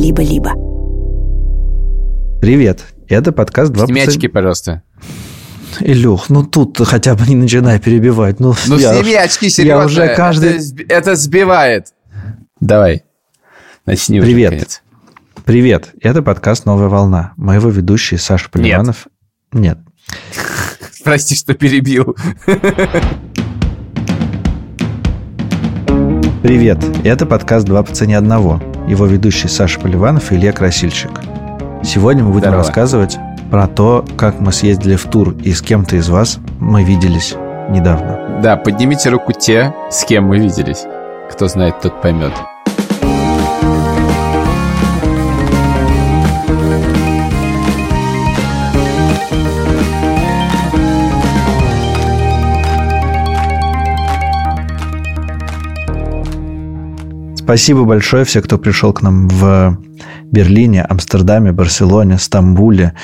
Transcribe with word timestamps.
либо-либо. 0.00 0.52
Привет, 2.40 2.80
это 3.08 3.32
подкаст 3.32 3.70
«Два 3.72 3.84
Сними 3.86 4.00
очки, 4.00 4.28
пожалуйста. 4.28 4.82
Илюх, 5.80 6.30
ну 6.30 6.42
тут 6.42 6.78
хотя 6.78 7.14
бы 7.14 7.26
не 7.26 7.36
начинай 7.36 7.78
перебивать. 7.78 8.40
Ну, 8.40 8.54
Ну, 8.66 8.78
я, 8.78 8.94
сними 8.94 9.14
очки, 9.14 9.50
серьезно. 9.50 9.80
я 9.80 9.86
уже 9.86 10.14
каждый... 10.16 10.50
Это, 10.52 10.58
сб- 10.62 10.86
это 10.88 11.14
сбивает. 11.16 11.86
Давай. 12.60 13.04
Начни 13.86 14.20
уже, 14.20 14.26
Привет. 14.28 14.50
наконец. 14.52 14.82
Привет, 15.44 15.90
это 16.00 16.22
подкаст 16.22 16.64
«Новая 16.64 16.88
волна». 16.88 17.32
Мы 17.36 17.54
его 17.56 17.68
ведущие 17.68 18.18
Саша 18.18 18.48
Поливанов. 18.50 19.06
Нет. 19.52 19.78
Прости, 21.04 21.34
что 21.34 21.54
перебил. 21.54 22.16
Привет, 26.42 26.78
это 27.04 27.26
подкаст 27.26 27.66
«Два 27.66 27.82
по 27.82 27.92
цене 27.94 28.16
одного». 28.16 28.60
Его 28.88 29.06
ведущие 29.06 29.48
Саша 29.48 29.78
Поливанов 29.80 30.32
и 30.32 30.36
Илья 30.36 30.52
Красильщик. 30.52 31.10
Сегодня 31.82 32.22
мы 32.24 32.30
будем 32.30 32.48
Здорово. 32.48 32.58
рассказывать 32.64 33.18
про 33.50 33.66
то, 33.66 34.04
как 34.16 34.40
мы 34.40 34.52
съездили 34.52 34.96
в 34.96 35.04
тур 35.04 35.34
и 35.42 35.52
с 35.52 35.62
кем-то 35.62 35.96
из 35.96 36.08
вас 36.08 36.38
мы 36.58 36.84
виделись 36.84 37.34
недавно. 37.68 38.40
Да, 38.42 38.56
поднимите 38.56 39.10
руку 39.10 39.32
те, 39.32 39.74
с 39.90 40.04
кем 40.04 40.26
мы 40.26 40.38
виделись. 40.38 40.84
Кто 41.30 41.48
знает, 41.48 41.80
тот 41.80 42.00
поймет. 42.02 42.32
Спасибо 57.50 57.82
большое 57.82 58.24
всем, 58.24 58.44
кто 58.44 58.58
пришел 58.58 58.92
к 58.92 59.02
нам 59.02 59.26
в 59.26 59.76
Берлине, 60.26 60.82
Амстердаме, 60.82 61.50
Барселоне, 61.50 62.16
Стамбуле 62.16 62.94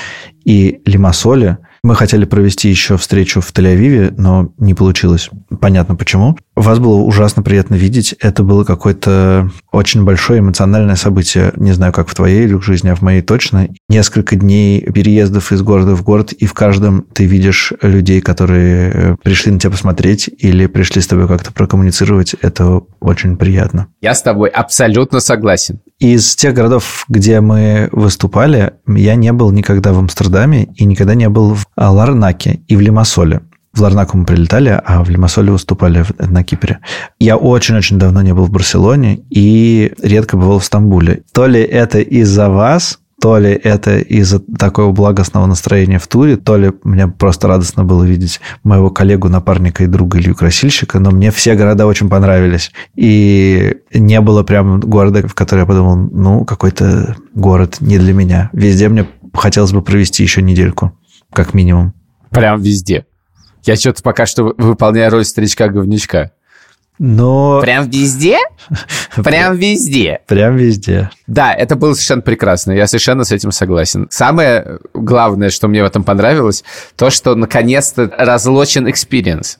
и 0.45 0.79
Лимассоле. 0.85 1.57
Мы 1.83 1.95
хотели 1.95 2.23
провести 2.23 2.69
еще 2.69 2.95
встречу 2.95 3.41
в 3.41 3.51
Тель-Авиве, 3.51 4.13
но 4.17 4.53
не 4.57 4.73
получилось. 4.73 5.29
Понятно 5.59 5.97
почему. 5.97 6.37
Вас 6.57 6.79
было 6.79 6.95
ужасно 6.95 7.43
приятно 7.43 7.75
видеть. 7.75 8.15
Это 8.19 8.41
было 8.41 8.63
какое-то 8.63 9.51
очень 9.71 10.03
большое 10.03 10.39
эмоциональное 10.39 10.95
событие. 10.95 11.53
Не 11.55 11.71
знаю, 11.71 11.93
как 11.93 12.09
в 12.09 12.15
твоей 12.15 12.47
Люк, 12.47 12.63
жизни, 12.63 12.89
а 12.89 12.95
в 12.95 13.03
моей 13.03 13.21
точно. 13.21 13.69
Несколько 13.87 14.35
дней 14.35 14.81
переездов 14.81 15.51
из 15.51 15.61
города 15.61 15.95
в 15.95 16.03
город, 16.03 16.31
и 16.31 16.47
в 16.47 16.55
каждом 16.55 17.03
ты 17.13 17.25
видишь 17.25 17.73
людей, 17.83 18.21
которые 18.21 18.91
э, 18.91 19.15
пришли 19.23 19.51
на 19.51 19.59
тебя 19.59 19.69
посмотреть 19.69 20.31
или 20.35 20.65
пришли 20.65 20.99
с 20.99 21.05
тобой 21.05 21.27
как-то 21.27 21.53
прокоммуницировать. 21.53 22.33
Это 22.41 22.81
очень 23.01 23.37
приятно. 23.37 23.89
Я 24.01 24.15
с 24.15 24.23
тобой 24.23 24.49
абсолютно 24.49 25.19
согласен. 25.19 25.81
Из 25.99 26.35
тех 26.35 26.55
городов, 26.55 27.05
где 27.07 27.39
мы 27.39 27.87
выступали, 27.91 28.73
я 28.87 29.13
не 29.13 29.31
был 29.31 29.51
никогда 29.51 29.93
в 29.93 29.99
Амстердаме 29.99 30.69
и 30.75 30.85
никогда 30.85 31.13
не 31.13 31.29
был 31.29 31.53
в 31.53 31.67
Ларнаке 31.77 32.61
и 32.67 32.75
в 32.75 32.81
Лимассоле. 32.81 33.41
В 33.77 33.81
Ларнаку 33.81 34.17
мы 34.17 34.25
прилетали, 34.25 34.69
а 34.83 35.03
в 35.03 35.09
Лимассоле 35.11 35.51
выступали 35.51 36.03
на 36.17 36.43
Кипре. 36.43 36.79
Я 37.19 37.37
очень-очень 37.37 37.99
давно 37.99 38.23
не 38.23 38.33
был 38.33 38.45
в 38.45 38.49
Барселоне 38.49 39.19
и 39.29 39.93
редко 40.01 40.35
бывал 40.35 40.57
в 40.57 40.65
Стамбуле. 40.65 41.21
То 41.31 41.45
ли 41.45 41.61
это 41.61 41.99
из-за 41.99 42.49
вас, 42.49 42.97
то 43.21 43.37
ли 43.37 43.51
это 43.51 43.99
из-за 43.99 44.39
такого 44.39 44.91
благостного 44.93 45.45
настроения 45.45 45.99
в 45.99 46.07
туре, 46.07 46.37
то 46.37 46.57
ли 46.57 46.71
мне 46.83 47.07
просто 47.07 47.47
радостно 47.47 47.83
было 47.83 48.03
видеть 48.03 48.39
моего 48.63 48.89
коллегу, 48.89 49.29
напарника 49.29 49.83
и 49.83 49.87
друга 49.87 50.17
Илью 50.17 50.33
Красильщика, 50.33 50.97
но 50.99 51.11
мне 51.11 51.29
все 51.29 51.53
города 51.53 51.85
очень 51.85 52.09
понравились. 52.09 52.71
И 52.95 53.77
не 53.93 54.19
было 54.21 54.41
прям 54.41 54.79
города, 54.79 55.27
в 55.27 55.35
который 55.35 55.59
я 55.59 55.65
подумал, 55.67 55.97
ну, 55.97 56.45
какой-то 56.45 57.15
город 57.35 57.77
не 57.79 57.99
для 57.99 58.13
меня. 58.13 58.49
Везде 58.53 58.89
мне 58.89 59.05
хотелось 59.35 59.71
бы 59.71 59.83
провести 59.83 60.23
еще 60.23 60.41
недельку, 60.41 60.97
как 61.31 61.53
минимум. 61.53 61.93
Прям 62.31 62.59
везде. 62.59 63.05
Я 63.67 63.75
что-то 63.75 64.01
пока 64.01 64.25
что 64.25 64.43
вы- 64.45 64.53
выполняю 64.57 65.11
роль 65.11 65.25
старичка-говнючка. 65.25 66.31
Но 66.99 67.59
Прям 67.61 67.89
везде? 67.89 68.39
Прям 69.23 69.55
везде. 69.55 70.21
прям 70.25 70.55
везде. 70.55 71.11
Да, 71.27 71.53
это 71.53 71.75
было 71.75 71.93
совершенно 71.93 72.21
прекрасно. 72.23 72.71
Я 72.71 72.87
совершенно 72.87 73.23
с 73.23 73.31
этим 73.31 73.51
согласен. 73.51 74.07
Самое 74.09 74.79
главное, 74.95 75.51
что 75.51 75.67
мне 75.67 75.83
в 75.83 75.85
этом 75.85 76.03
понравилось, 76.03 76.63
то, 76.95 77.11
что 77.11 77.35
наконец-то 77.35 78.11
разлочен 78.17 78.89
экспириенс. 78.89 79.59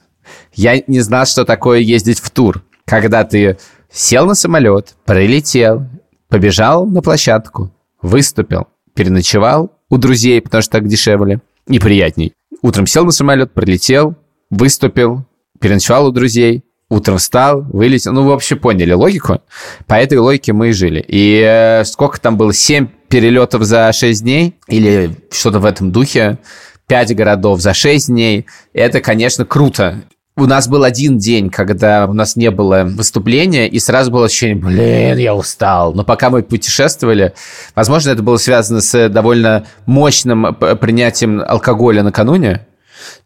Я 0.54 0.82
не 0.88 1.00
знал, 1.00 1.26
что 1.26 1.44
такое 1.44 1.78
ездить 1.78 2.18
в 2.18 2.30
тур. 2.30 2.62
Когда 2.86 3.22
ты 3.24 3.56
сел 3.92 4.26
на 4.26 4.34
самолет, 4.34 4.94
прилетел, 5.04 5.86
побежал 6.28 6.86
на 6.86 7.02
площадку, 7.02 7.70
выступил, 8.02 8.66
переночевал 8.94 9.70
у 9.90 9.96
друзей, 9.96 10.40
потому 10.40 10.62
что 10.62 10.72
так 10.72 10.88
дешевле 10.88 11.40
и 11.68 11.78
приятней. 11.78 12.32
Утром 12.62 12.86
сел 12.86 13.04
на 13.04 13.12
самолет, 13.12 13.52
прилетел, 13.52 14.16
выступил, 14.50 15.24
переночевал 15.60 16.06
у 16.06 16.10
друзей, 16.10 16.64
утром 16.88 17.18
встал, 17.18 17.62
вылетел. 17.62 18.12
Ну, 18.12 18.22
вы 18.22 18.30
вообще 18.30 18.56
поняли 18.56 18.92
логику. 18.92 19.40
По 19.86 19.94
этой 19.94 20.18
логике 20.18 20.52
мы 20.52 20.70
и 20.70 20.72
жили. 20.72 21.04
И 21.06 21.40
э, 21.44 21.84
сколько 21.84 22.20
там 22.20 22.36
было? 22.36 22.52
Семь 22.52 22.88
перелетов 23.08 23.62
за 23.62 23.92
6 23.92 24.22
дней? 24.22 24.56
Или 24.68 25.14
что-то 25.30 25.60
в 25.60 25.64
этом 25.64 25.92
духе? 25.92 26.38
Пять 26.86 27.14
городов 27.14 27.60
за 27.60 27.74
6 27.74 28.08
дней. 28.08 28.46
Это, 28.72 29.00
конечно, 29.00 29.44
круто. 29.44 30.02
У 30.38 30.46
нас 30.46 30.68
был 30.68 30.84
один 30.84 31.18
день, 31.18 31.50
когда 31.50 32.06
у 32.06 32.12
нас 32.12 32.36
не 32.36 32.52
было 32.52 32.84
выступления, 32.84 33.66
и 33.66 33.80
сразу 33.80 34.12
было 34.12 34.26
ощущение, 34.26 34.54
блин, 34.54 35.18
я 35.18 35.34
устал. 35.34 35.94
Но 35.94 36.04
пока 36.04 36.30
мы 36.30 36.44
путешествовали, 36.44 37.34
возможно, 37.74 38.10
это 38.10 38.22
было 38.22 38.36
связано 38.36 38.80
с 38.80 39.08
довольно 39.08 39.66
мощным 39.86 40.54
принятием 40.54 41.42
алкоголя 41.44 42.04
накануне. 42.04 42.68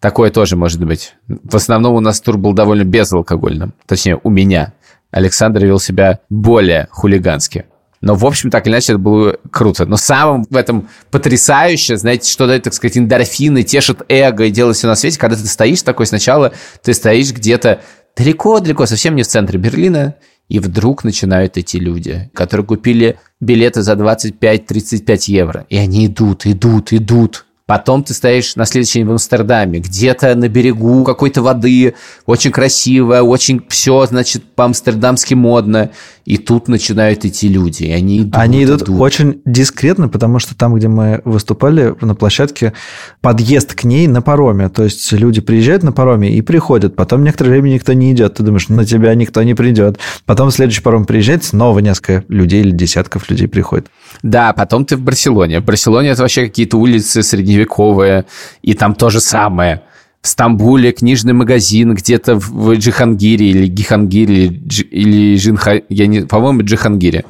Такое 0.00 0.30
тоже 0.30 0.56
может 0.56 0.82
быть. 0.82 1.14
В 1.28 1.54
основном 1.54 1.96
у 1.96 2.00
нас 2.00 2.18
тур 2.18 2.38
был 2.38 2.54
довольно 2.54 2.84
безалкогольным. 2.84 3.74
Точнее, 3.86 4.18
у 4.22 4.30
меня. 4.30 4.72
Александр 5.10 5.66
вел 5.66 5.78
себя 5.78 6.20
более 6.30 6.88
хулигански. 6.90 7.66
Но, 8.02 8.16
в 8.16 8.26
общем, 8.26 8.50
так 8.50 8.66
или 8.66 8.74
иначе, 8.74 8.92
это 8.92 8.98
было 8.98 9.36
круто. 9.50 9.86
Но 9.86 9.96
самым 9.96 10.44
в 10.50 10.56
этом 10.56 10.88
потрясающе, 11.10 11.96
знаете, 11.96 12.30
что 12.30 12.48
дает, 12.48 12.64
так 12.64 12.74
сказать, 12.74 12.98
эндорфины, 12.98 13.62
тешит 13.62 14.02
эго 14.08 14.44
и 14.44 14.50
делает 14.50 14.76
все 14.76 14.88
на 14.88 14.96
свете, 14.96 15.18
когда 15.18 15.36
ты 15.36 15.46
стоишь 15.46 15.82
такой 15.82 16.06
сначала, 16.06 16.52
ты 16.82 16.92
стоишь 16.94 17.32
где-то 17.32 17.80
далеко-далеко, 18.16 18.86
совсем 18.86 19.14
не 19.14 19.22
в 19.22 19.28
центре 19.28 19.58
Берлина, 19.58 20.16
и 20.48 20.58
вдруг 20.58 21.04
начинают 21.04 21.56
эти 21.56 21.76
люди, 21.76 22.28
которые 22.34 22.66
купили 22.66 23.18
билеты 23.40 23.82
за 23.82 23.92
25-35 23.92 25.22
евро. 25.28 25.66
И 25.70 25.76
они 25.76 26.06
идут, 26.06 26.44
идут, 26.44 26.92
идут. 26.92 27.46
Потом 27.66 28.02
ты 28.02 28.12
стоишь 28.12 28.56
на 28.56 28.66
следующий 28.66 28.98
день 28.98 29.08
в 29.08 29.12
Амстердаме, 29.12 29.78
где-то 29.78 30.34
на 30.34 30.48
берегу 30.48 31.04
какой-то 31.04 31.42
воды, 31.42 31.94
очень 32.26 32.50
красиво, 32.50 33.20
очень 33.20 33.64
все, 33.68 34.04
значит, 34.06 34.42
по-амстердамски 34.54 35.34
модно. 35.34 35.90
И 36.24 36.36
тут 36.38 36.68
начинают 36.68 37.24
идти 37.24 37.48
люди, 37.48 37.84
и 37.84 37.90
они 37.90 38.18
идут, 38.18 38.36
Они 38.36 38.64
идут 38.64 38.88
очень 38.88 39.42
дискретно, 39.44 40.08
потому 40.08 40.38
что 40.38 40.54
там, 40.56 40.74
где 40.74 40.86
мы 40.86 41.20
выступали 41.24 41.94
на 42.00 42.14
площадке, 42.14 42.74
подъезд 43.20 43.74
к 43.74 43.82
ней 43.84 44.06
на 44.06 44.22
пароме. 44.22 44.68
То 44.68 44.84
есть 44.84 45.10
люди 45.12 45.40
приезжают 45.40 45.82
на 45.82 45.90
пароме 45.90 46.32
и 46.32 46.40
приходят. 46.40 46.94
Потом 46.94 47.24
некоторое 47.24 47.50
время 47.50 47.70
никто 47.70 47.92
не 47.92 48.12
идет. 48.12 48.34
Ты 48.34 48.44
думаешь, 48.44 48.68
на 48.68 48.84
тебя 48.84 49.14
никто 49.14 49.42
не 49.42 49.54
придет. 49.54 49.98
Потом 50.24 50.52
следующий 50.52 50.80
паром 50.80 51.06
приезжает, 51.06 51.42
снова 51.42 51.80
несколько 51.80 52.24
людей 52.28 52.60
или 52.60 52.70
десятков 52.70 53.28
людей 53.28 53.48
приходит. 53.48 53.88
Да, 54.22 54.52
потом 54.52 54.84
ты 54.84 54.96
в 54.96 55.00
Барселоне. 55.00 55.60
В 55.60 55.64
Барселоне 55.64 56.10
это 56.10 56.22
вообще 56.22 56.46
какие-то 56.46 56.76
улицы 56.76 57.22
средневековые, 57.62 58.26
и 58.62 58.74
там 58.74 58.94
то 58.94 59.10
же 59.10 59.20
самое. 59.20 59.82
В 60.20 60.28
Стамбуле 60.28 60.92
книжный 60.92 61.32
магазин 61.32 61.94
где-то 61.94 62.36
в 62.36 62.74
Джихангире 62.74 63.46
или 63.46 63.66
Гихангире 63.66 64.46
Дж- 64.46 64.84
или 64.84 65.36
Жинха... 65.36 65.82
Я 65.88 66.06
не... 66.06 66.20
По-моему, 66.20 66.62
Джихангире. 66.62 67.24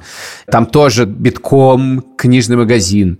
Там 0.50 0.66
тоже 0.66 1.06
битком 1.06 2.04
книжный 2.18 2.56
магазин. 2.56 3.18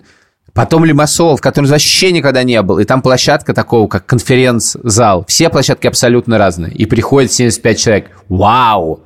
Потом 0.53 0.85
Лимассол, 0.85 1.37
в 1.37 1.41
котором 1.41 1.69
вообще 1.69 2.13
никогда 2.13 2.43
не 2.43 2.61
был. 2.61 2.81
И 2.81 2.85
там 2.85 3.01
площадка 3.01 3.55
такого, 3.55 3.89
как 3.89 4.05
конференц-зал. 4.05 5.25
Все 5.27 5.49
площадки 5.49 5.87
абсолютно 5.87 6.37
разные. 6.37 6.75
И 6.75 6.85
приходит 6.85 7.33
75 7.33 7.79
человек. 7.79 8.11
Вау! 8.29 9.01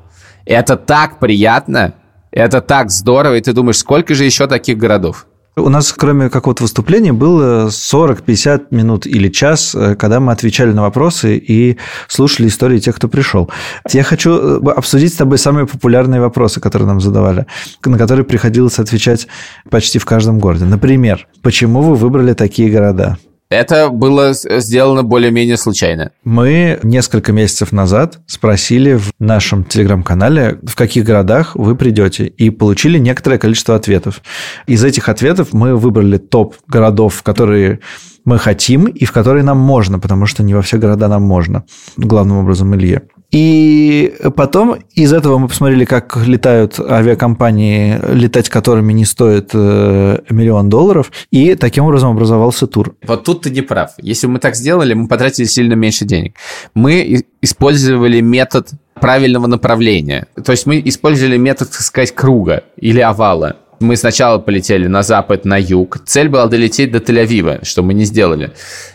Это 0.44 0.76
так 0.76 1.20
приятно! 1.20 1.94
Это 2.32 2.60
так 2.60 2.90
здорово! 2.90 3.36
И 3.36 3.40
ты 3.40 3.52
думаешь, 3.52 3.78
сколько 3.78 4.16
же 4.16 4.24
еще 4.24 4.48
таких 4.48 4.78
городов? 4.78 5.28
У 5.58 5.70
нас, 5.70 5.90
кроме 5.90 6.28
какого-то 6.28 6.64
выступления, 6.64 7.14
было 7.14 7.68
40-50 7.68 8.66
минут 8.72 9.06
или 9.06 9.30
час, 9.30 9.74
э, 9.74 9.94
когда 9.94 10.20
мы 10.20 10.32
отвечали 10.32 10.70
на 10.72 10.82
вопросы 10.82 11.38
и 11.38 11.78
слушали 12.08 12.48
истории 12.48 12.78
тех, 12.78 12.96
кто 12.96 13.08
пришел. 13.08 13.50
Я 13.90 14.02
хочу 14.02 14.32
э, 14.32 14.70
обсудить 14.72 15.14
с 15.14 15.16
тобой 15.16 15.38
самые 15.38 15.66
популярные 15.66 16.20
вопросы, 16.20 16.60
которые 16.60 16.86
нам 16.86 17.00
задавали, 17.00 17.46
на 17.82 17.96
которые 17.96 18.26
приходилось 18.26 18.78
отвечать 18.78 19.28
почти 19.70 19.98
в 19.98 20.04
каждом 20.04 20.40
городе. 20.40 20.66
Например, 20.66 21.26
почему 21.40 21.80
вы 21.80 21.94
выбрали 21.94 22.34
такие 22.34 22.70
города? 22.70 23.16
Это 23.48 23.90
было 23.90 24.32
сделано 24.32 25.04
более-менее 25.04 25.56
случайно. 25.56 26.10
Мы 26.24 26.80
несколько 26.82 27.32
месяцев 27.32 27.70
назад 27.70 28.18
спросили 28.26 28.94
в 28.94 29.12
нашем 29.20 29.64
телеграм-канале, 29.64 30.58
в 30.64 30.74
каких 30.74 31.04
городах 31.04 31.54
вы 31.54 31.76
придете, 31.76 32.26
и 32.26 32.50
получили 32.50 32.98
некоторое 32.98 33.38
количество 33.38 33.76
ответов. 33.76 34.20
Из 34.66 34.82
этих 34.82 35.08
ответов 35.08 35.52
мы 35.52 35.76
выбрали 35.76 36.18
топ 36.18 36.56
городов, 36.66 37.22
которые 37.22 37.78
мы 38.24 38.38
хотим 38.38 38.86
и 38.86 39.04
в 39.04 39.12
которые 39.12 39.44
нам 39.44 39.58
можно, 39.58 40.00
потому 40.00 40.26
что 40.26 40.42
не 40.42 40.52
во 40.52 40.62
все 40.62 40.78
города 40.78 41.06
нам 41.06 41.22
можно. 41.22 41.64
Главным 41.96 42.38
образом 42.38 42.74
Илье. 42.74 43.02
И 43.36 44.14
потом 44.34 44.78
из 44.94 45.12
этого 45.12 45.36
мы 45.36 45.48
посмотрели, 45.48 45.84
как 45.84 46.16
летают 46.26 46.80
авиакомпании, 46.80 48.00
летать 48.14 48.48
которыми 48.48 48.94
не 48.94 49.04
стоит 49.04 49.50
э, 49.52 50.20
миллион 50.30 50.70
долларов, 50.70 51.12
и 51.30 51.54
таким 51.54 51.84
образом 51.84 52.12
образовался 52.12 52.66
тур. 52.66 52.96
Вот 53.06 53.24
тут 53.24 53.42
ты 53.42 53.50
не 53.50 53.60
прав. 53.60 53.90
Если 53.98 54.26
мы 54.26 54.38
так 54.38 54.56
сделали, 54.56 54.94
мы 54.94 55.06
потратили 55.06 55.44
сильно 55.44 55.74
меньше 55.74 56.06
денег. 56.06 56.36
Мы 56.72 57.24
использовали 57.42 58.22
метод 58.22 58.70
правильного 58.94 59.46
направления. 59.46 60.28
То 60.42 60.52
есть 60.52 60.64
мы 60.64 60.80
использовали 60.82 61.36
метод, 61.36 61.68
так 61.70 61.82
сказать, 61.82 62.14
круга 62.14 62.64
или 62.78 63.00
овала. 63.00 63.56
Мы 63.80 63.96
сначала 63.96 64.38
полетели 64.38 64.86
на 64.86 65.02
запад, 65.02 65.44
на 65.44 65.58
юг. 65.58 65.98
Цель 66.06 66.30
была 66.30 66.46
долететь 66.46 66.90
до 66.90 66.98
Тель-Авива, 67.00 67.66
что 67.66 67.82
мы 67.82 67.92
не 67.92 68.06
сделали. 68.06 68.52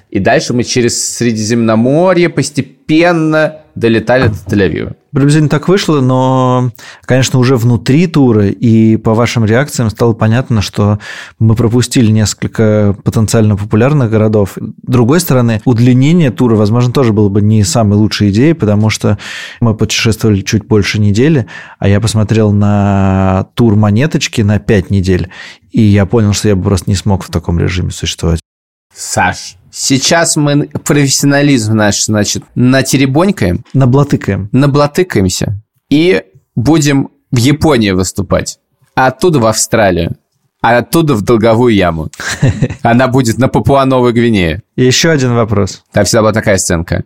И 0.09 0.17
дальше 0.17 0.53
мы 0.53 0.63
через 0.63 1.15
Средиземноморье 1.17 2.29
постепенно 2.29 2.80
долетали 3.75 4.27
до 4.27 4.55
Тель-Авива. 4.55 4.95
Приблизительно 5.13 5.49
так 5.49 5.67
вышло, 5.67 5.99
но, 5.99 6.71
конечно, 7.03 7.39
уже 7.39 7.57
внутри 7.57 8.07
тура 8.07 8.47
и 8.47 8.95
по 8.95 9.13
вашим 9.13 9.43
реакциям 9.43 9.89
стало 9.89 10.13
понятно, 10.13 10.61
что 10.61 10.99
мы 11.37 11.55
пропустили 11.55 12.11
несколько 12.11 12.95
потенциально 13.03 13.57
популярных 13.57 14.09
городов. 14.09 14.53
С 14.55 14.61
другой 14.81 15.19
стороны, 15.19 15.61
удлинение 15.65 16.31
тура, 16.31 16.55
возможно, 16.55 16.93
тоже 16.93 17.11
было 17.11 17.27
бы 17.27 17.41
не 17.41 17.63
самой 17.63 17.97
лучшей 17.97 18.29
идеей, 18.29 18.53
потому 18.53 18.89
что 18.89 19.17
мы 19.59 19.75
путешествовали 19.75 20.41
чуть 20.41 20.65
больше 20.65 20.99
недели, 20.99 21.45
а 21.79 21.89
я 21.89 21.99
посмотрел 21.99 22.53
на 22.53 23.47
тур 23.55 23.75
монеточки 23.75 24.41
на 24.41 24.59
5 24.59 24.91
недель, 24.91 25.29
и 25.71 25.81
я 25.81 26.05
понял, 26.05 26.31
что 26.33 26.47
я 26.47 26.55
бы 26.55 26.63
просто 26.63 26.89
не 26.89 26.95
смог 26.95 27.23
в 27.23 27.29
таком 27.29 27.59
режиме 27.59 27.91
существовать. 27.91 28.39
Саш, 28.93 29.55
сейчас 29.71 30.35
мы 30.35 30.67
профессионализм 30.67 31.73
наш, 31.75 32.05
значит, 32.05 32.43
натеребонькаем. 32.55 33.65
Наблатыкаем. 33.73 34.49
Наблатыкаемся. 34.51 35.61
И 35.89 36.23
будем 36.55 37.09
в 37.31 37.37
Японии 37.37 37.91
выступать. 37.91 38.59
А 38.95 39.07
оттуда 39.07 39.39
в 39.39 39.45
Австралию. 39.45 40.17
А 40.61 40.77
оттуда 40.77 41.15
в 41.15 41.23
долговую 41.23 41.73
яму. 41.73 42.09
Она 42.83 43.07
будет 43.07 43.37
на 43.39 43.47
Папуа-Новой 43.47 44.13
Гвинее. 44.13 44.61
И 44.75 44.85
еще 44.85 45.09
один 45.09 45.33
вопрос. 45.33 45.83
Там 45.91 46.05
всегда 46.05 46.21
была 46.21 46.33
такая 46.33 46.57
сценка. 46.57 47.05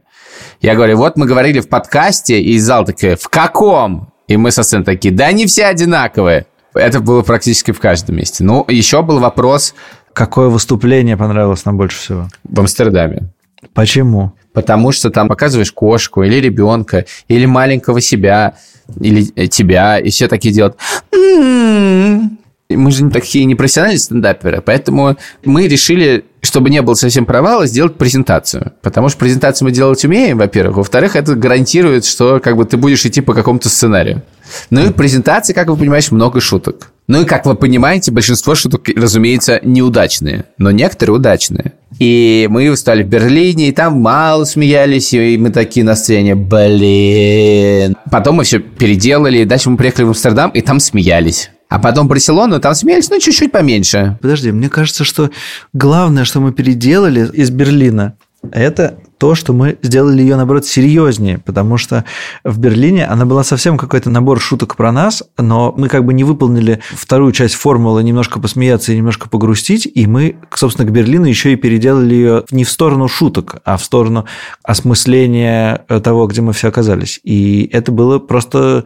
Я 0.60 0.76
говорю, 0.76 0.98
вот 0.98 1.16
мы 1.16 1.26
говорили 1.26 1.62
в 1.62 1.70
подкасте, 1.70 2.42
и 2.42 2.58
зал 2.60 2.86
такой, 2.86 3.16
в 3.16 3.30
каком? 3.30 4.12
И 4.28 4.36
мы 4.36 4.52
со 4.52 4.64
сцены 4.64 4.84
такие, 4.84 5.14
да 5.14 5.28
они 5.28 5.46
все 5.46 5.66
одинаковые. 5.66 6.48
Это 6.74 7.00
было 7.00 7.22
практически 7.22 7.72
в 7.72 7.80
каждом 7.80 8.18
месте. 8.18 8.44
Ну, 8.44 8.66
еще 8.68 9.02
был 9.02 9.20
вопрос, 9.20 9.74
Какое 10.16 10.48
выступление 10.48 11.18
понравилось 11.18 11.66
нам 11.66 11.76
больше 11.76 12.00
всего? 12.00 12.30
В 12.46 12.58
Амстердаме. 12.62 13.34
Почему? 13.74 14.32
Потому 14.54 14.94
что 14.94 15.10
там 15.10 15.28
показываешь 15.28 15.74
кошку 15.74 16.24
или 16.24 16.36
ребенка, 16.36 17.06
или 17.28 17.46
маленького 17.46 18.00
себя, 18.00 18.54
или 19.02 19.30
э, 19.36 19.48
тебя, 19.48 20.00
и 20.00 20.10
все 20.12 20.30
такие 20.30 20.54
делают. 20.54 20.78
«М-м-м». 21.12 22.40
Мы 22.70 22.92
же 22.92 23.10
такие 23.10 23.44
непрофессиональные 23.44 24.00
стендаперы, 24.00 24.62
поэтому 24.62 25.18
мы 25.44 25.68
решили, 25.68 26.24
чтобы 26.42 26.70
не 26.70 26.82
было 26.82 26.94
совсем 26.94 27.26
провала, 27.26 27.68
сделать 27.68 27.98
презентацию. 27.98 28.72
Потому 28.82 29.10
что 29.10 29.20
презентацию 29.20 29.68
мы 29.68 29.74
делать 29.74 30.04
умеем, 30.06 30.38
во-первых. 30.38 30.78
Во-вторых, 30.78 31.18
это 31.18 31.36
гарантирует, 31.36 32.06
что 32.06 32.40
как 32.40 32.56
бы 32.56 32.64
ты 32.64 32.78
будешь 32.78 33.06
идти 33.06 33.20
по 33.20 33.34
какому-то 33.34 33.68
сценарию. 33.68 34.24
Ну 34.70 34.86
и 34.86 34.88
в 34.88 34.94
презентации, 34.94 35.52
как 35.52 35.68
вы 35.68 35.76
понимаете, 35.76 36.16
много 36.16 36.40
шуток. 36.40 36.94
Ну 37.08 37.22
и, 37.22 37.26
как 37.26 37.46
вы 37.46 37.56
понимаете, 37.56 38.12
большинство 38.12 38.56
шуток, 38.56 38.90
разумеется, 38.96 39.60
неудачные, 39.64 40.46
но 40.58 40.72
некоторые 40.72 41.18
удачные. 41.18 41.74
И 42.00 42.48
мы 42.50 42.76
стали 42.76 43.04
в 43.04 43.08
Берлине, 43.08 43.70
и 43.70 43.72
там 43.72 44.02
мало 44.02 44.44
смеялись, 44.44 45.14
и 45.14 45.38
мы 45.38 45.52
такие 45.52 45.86
на 45.86 45.96
сцене, 45.96 46.36
блин. 46.36 47.96
Потом 48.12 48.38
мы 48.38 48.44
все 48.44 48.60
переделали, 48.60 49.40
и 49.40 49.46
дальше 49.46 49.70
мы 49.70 49.78
приехали 49.78 50.06
в 50.06 50.10
Амстердам, 50.10 50.50
и 50.50 50.62
там 50.62 50.80
смеялись. 50.80 51.52
А 51.70 51.80
потом 51.80 52.08
Барселону, 52.08 52.60
там 52.60 52.74
смеялись, 52.74 53.10
ну, 53.10 53.20
чуть-чуть 53.20 53.52
поменьше. 53.52 54.18
Подожди, 54.22 54.52
мне 54.52 54.70
кажется, 54.70 55.04
что 55.04 55.30
главное, 55.74 56.26
что 56.26 56.40
мы 56.40 56.54
переделали 56.54 57.30
из 57.34 57.50
Берлина, 57.50 58.16
это 58.52 58.98
то, 59.26 59.34
что 59.34 59.54
мы 59.54 59.80
сделали 59.82 60.22
ее, 60.22 60.36
наоборот, 60.36 60.68
серьезнее, 60.68 61.40
потому 61.40 61.78
что 61.80 62.06
в 62.44 62.60
Берлине 62.60 63.08
она 63.08 63.26
была 63.26 63.44
совсем 63.44 63.76
какой-то 63.76 64.12
набор 64.12 64.40
шуток 64.40 64.76
про 64.76 64.92
нас, 64.92 65.24
но 65.40 65.74
мы 65.76 65.88
как 65.88 66.06
бы 66.06 66.14
не 66.14 66.24
выполнили 66.24 66.80
вторую 66.92 67.32
часть 67.32 67.56
формулы 67.56 68.04
немножко 68.04 68.40
посмеяться 68.40 68.94
и 68.94 68.98
немножко 68.98 69.28
погрустить, 69.28 69.90
и 69.92 70.06
мы, 70.06 70.36
собственно, 70.54 70.88
к 70.88 70.92
Берлину 70.92 71.26
еще 71.26 71.54
и 71.54 71.56
переделали 71.56 72.14
ее 72.14 72.44
не 72.52 72.66
в 72.66 72.70
сторону 72.70 73.08
шуток, 73.08 73.56
а 73.66 73.78
в 73.78 73.84
сторону 73.84 74.26
осмысления 74.62 75.78
того, 76.04 76.28
где 76.28 76.42
мы 76.42 76.54
все 76.54 76.68
оказались. 76.68 77.20
И 77.24 77.68
это 77.74 77.92
было 77.92 78.20
просто 78.20 78.86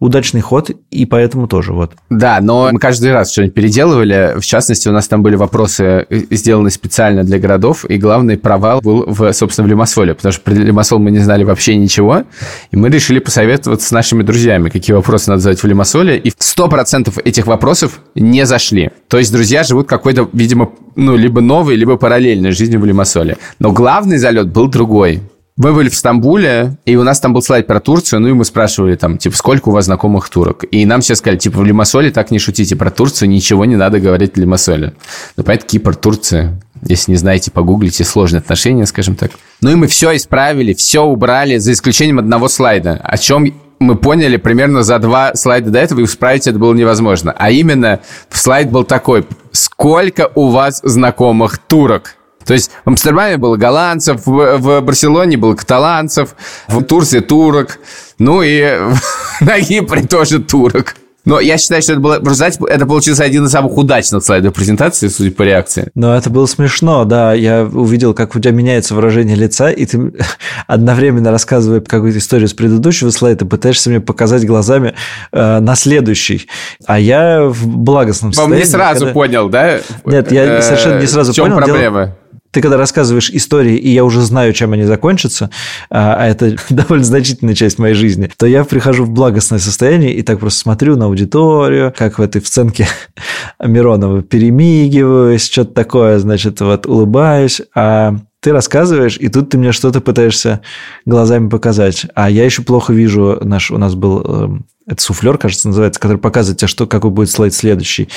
удачный 0.00 0.40
ход, 0.40 0.72
и 0.90 1.06
поэтому 1.06 1.46
тоже 1.46 1.72
вот. 1.72 1.92
Да, 2.10 2.40
но 2.42 2.70
мы 2.72 2.80
каждый 2.80 3.12
раз 3.12 3.30
что-нибудь 3.30 3.54
переделывали. 3.54 4.34
В 4.36 4.44
частности, 4.44 4.88
у 4.88 4.92
нас 4.92 5.06
там 5.06 5.22
были 5.22 5.36
вопросы, 5.36 6.06
э, 6.10 6.22
сделаны 6.32 6.70
специально 6.70 7.22
для 7.22 7.38
городов, 7.38 7.84
и 7.88 7.98
главный 7.98 8.36
провал 8.36 8.80
был 8.80 9.04
в, 9.06 9.32
собственно, 9.32 9.66
в 9.66 9.68
Лимассоле, 9.76 10.14
потому 10.14 10.32
что 10.32 10.42
про 10.42 10.54
Лимассол 10.54 10.98
мы 10.98 11.10
не 11.10 11.18
знали 11.18 11.44
вообще 11.44 11.76
ничего, 11.76 12.24
и 12.70 12.76
мы 12.76 12.88
решили 12.88 13.18
посоветоваться 13.18 13.86
с 13.86 13.90
нашими 13.92 14.22
друзьями, 14.22 14.70
какие 14.70 14.94
вопросы 14.96 15.30
надо 15.30 15.42
задать 15.42 15.62
в 15.62 15.66
Лимассоле, 15.66 16.16
и 16.16 16.30
100% 16.30 17.20
этих 17.22 17.46
вопросов 17.46 18.00
не 18.14 18.46
зашли. 18.46 18.90
То 19.08 19.18
есть 19.18 19.30
друзья 19.32 19.62
живут 19.62 19.86
какой-то, 19.86 20.28
видимо, 20.32 20.72
ну, 20.96 21.14
либо 21.14 21.40
новой, 21.40 21.76
либо 21.76 21.96
параллельной 21.96 22.52
жизнью 22.52 22.80
в 22.80 22.86
Лимассоле. 22.86 23.36
Но 23.58 23.70
главный 23.72 24.16
залет 24.16 24.48
был 24.48 24.68
другой. 24.68 25.20
Мы 25.58 25.72
были 25.72 25.88
в 25.88 25.96
Стамбуле, 25.96 26.76
и 26.84 26.96
у 26.96 27.02
нас 27.02 27.18
там 27.18 27.32
был 27.32 27.40
слайд 27.40 27.66
про 27.66 27.80
Турцию, 27.80 28.20
ну 28.20 28.28
и 28.28 28.32
мы 28.34 28.44
спрашивали 28.44 28.94
там, 28.94 29.16
типа, 29.16 29.34
сколько 29.34 29.70
у 29.70 29.72
вас 29.72 29.86
знакомых 29.86 30.28
турок? 30.28 30.64
И 30.70 30.84
нам 30.84 31.00
все 31.00 31.14
сказали, 31.14 31.38
типа, 31.38 31.60
в 31.60 31.64
Лимассоле 31.64 32.10
так 32.10 32.30
не 32.30 32.38
шутите 32.38 32.76
про 32.76 32.90
Турцию, 32.90 33.30
ничего 33.30 33.64
не 33.64 33.76
надо 33.76 33.98
говорить 33.98 34.34
в 34.34 34.38
Лимассоле. 34.38 34.92
Ну, 35.36 35.44
поэтому 35.44 35.68
Кипр, 35.70 35.94
Турция, 35.94 36.60
если 36.82 37.12
не 37.12 37.16
знаете, 37.16 37.50
погуглите 37.50 38.04
сложные 38.04 38.38
отношения, 38.38 38.86
скажем 38.86 39.14
так. 39.14 39.32
Ну 39.60 39.70
и 39.70 39.74
мы 39.74 39.86
все 39.86 40.14
исправили, 40.16 40.74
все 40.74 41.02
убрали, 41.02 41.58
за 41.58 41.72
исключением 41.72 42.18
одного 42.18 42.48
слайда, 42.48 43.00
о 43.02 43.16
чем 43.16 43.54
мы 43.78 43.96
поняли 43.96 44.36
примерно 44.36 44.82
за 44.82 44.98
два 44.98 45.34
слайда 45.34 45.70
до 45.70 45.78
этого, 45.78 46.00
и 46.00 46.04
исправить 46.04 46.46
это 46.46 46.58
было 46.58 46.74
невозможно. 46.74 47.34
А 47.36 47.50
именно, 47.50 48.00
слайд 48.30 48.70
был 48.70 48.84
такой, 48.84 49.26
сколько 49.52 50.30
у 50.34 50.48
вас 50.48 50.80
знакомых 50.82 51.58
турок? 51.58 52.16
То 52.44 52.54
есть 52.54 52.70
в 52.84 52.88
Амстердаме 52.88 53.38
было 53.38 53.56
голландцев, 53.56 54.24
в, 54.24 54.80
Барселоне 54.80 55.36
было 55.36 55.54
каталанцев, 55.54 56.36
в 56.68 56.82
Турции 56.84 57.18
турок, 57.18 57.80
ну 58.18 58.40
и 58.42 58.78
на 59.40 59.60
Кипре 59.60 60.02
тоже 60.02 60.38
турок. 60.38 60.94
Но 61.26 61.40
я 61.40 61.58
считаю, 61.58 61.82
что 61.82 61.92
это 61.92 62.00
было, 62.00 62.20
знаете, 62.22 62.58
это 62.68 62.86
получился 62.86 63.24
один 63.24 63.44
из 63.44 63.50
самых 63.50 63.76
удачных 63.76 64.24
слайдов 64.24 64.54
презентации, 64.54 65.08
судя 65.08 65.32
по 65.32 65.42
реакции. 65.42 65.90
Но 65.96 66.16
это 66.16 66.30
было 66.30 66.46
смешно, 66.46 67.04
да. 67.04 67.34
Я 67.34 67.64
увидел, 67.64 68.14
как 68.14 68.36
у 68.36 68.40
тебя 68.40 68.52
меняется 68.52 68.94
выражение 68.94 69.34
лица, 69.34 69.70
и 69.70 69.84
ты 69.84 70.12
одновременно 70.68 71.32
рассказывая 71.32 71.80
какую-то 71.80 72.18
историю 72.18 72.48
с 72.48 72.54
предыдущего 72.54 73.10
слайда, 73.10 73.44
пытаешься 73.44 73.90
мне 73.90 74.00
показать 74.00 74.46
глазами 74.46 74.94
э, 75.32 75.58
на 75.58 75.74
следующий. 75.74 76.48
А 76.86 76.98
я 76.98 77.42
в 77.44 77.66
благостном 77.66 78.32
состоянии. 78.32 78.52
Вам 78.52 78.60
не 78.60 78.70
сразу 78.70 79.00
когда... 79.00 79.12
понял, 79.12 79.48
да? 79.48 79.80
Нет, 80.04 80.30
я 80.30 80.62
совершенно 80.62 81.00
не 81.00 81.06
сразу 81.06 81.32
в 81.32 81.34
чем 81.34 81.46
понял. 81.46 81.58
проблема? 81.58 82.00
Дело 82.04 82.16
ты 82.56 82.62
когда 82.62 82.78
рассказываешь 82.78 83.28
истории, 83.28 83.76
и 83.76 83.90
я 83.90 84.02
уже 84.02 84.22
знаю, 84.22 84.54
чем 84.54 84.72
они 84.72 84.84
закончатся, 84.84 85.50
а, 85.90 86.14
а 86.18 86.26
это 86.26 86.56
довольно 86.70 87.04
значительная 87.04 87.54
часть 87.54 87.78
моей 87.78 87.92
жизни, 87.92 88.30
то 88.34 88.46
я 88.46 88.64
прихожу 88.64 89.04
в 89.04 89.10
благостное 89.10 89.58
состояние 89.58 90.14
и 90.14 90.22
так 90.22 90.40
просто 90.40 90.60
смотрю 90.60 90.96
на 90.96 91.04
аудиторию, 91.04 91.92
как 91.94 92.18
в 92.18 92.22
этой 92.22 92.40
сценке 92.40 92.88
Миронова 93.62 94.22
перемигиваюсь, 94.22 95.44
что-то 95.44 95.74
такое, 95.74 96.18
значит, 96.18 96.62
вот 96.62 96.86
улыбаюсь, 96.86 97.60
а 97.74 98.16
ты 98.40 98.52
рассказываешь, 98.52 99.18
и 99.20 99.28
тут 99.28 99.50
ты 99.50 99.58
мне 99.58 99.72
что-то 99.72 100.00
пытаешься 100.00 100.62
глазами 101.04 101.50
показать. 101.50 102.06
А 102.14 102.30
я 102.30 102.46
еще 102.46 102.62
плохо 102.62 102.94
вижу, 102.94 103.38
наш, 103.42 103.70
у 103.70 103.76
нас 103.76 103.94
был 103.94 104.22
эм, 104.22 104.66
это 104.86 105.02
суфлер, 105.02 105.36
кажется, 105.36 105.68
называется, 105.68 106.00
который 106.00 106.16
показывает 106.16 106.58
тебе, 106.58 106.68
что, 106.68 106.86
какой 106.86 107.10
будет 107.10 107.28
слайд 107.28 107.52
следующий. 107.52 108.08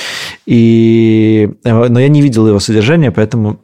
И, 0.45 1.49
э, 1.65 1.87
но 1.89 1.99
я 1.99 2.07
не 2.07 2.21
видел 2.21 2.47
его 2.47 2.59
содержания, 2.59 3.11
поэтому 3.11 3.59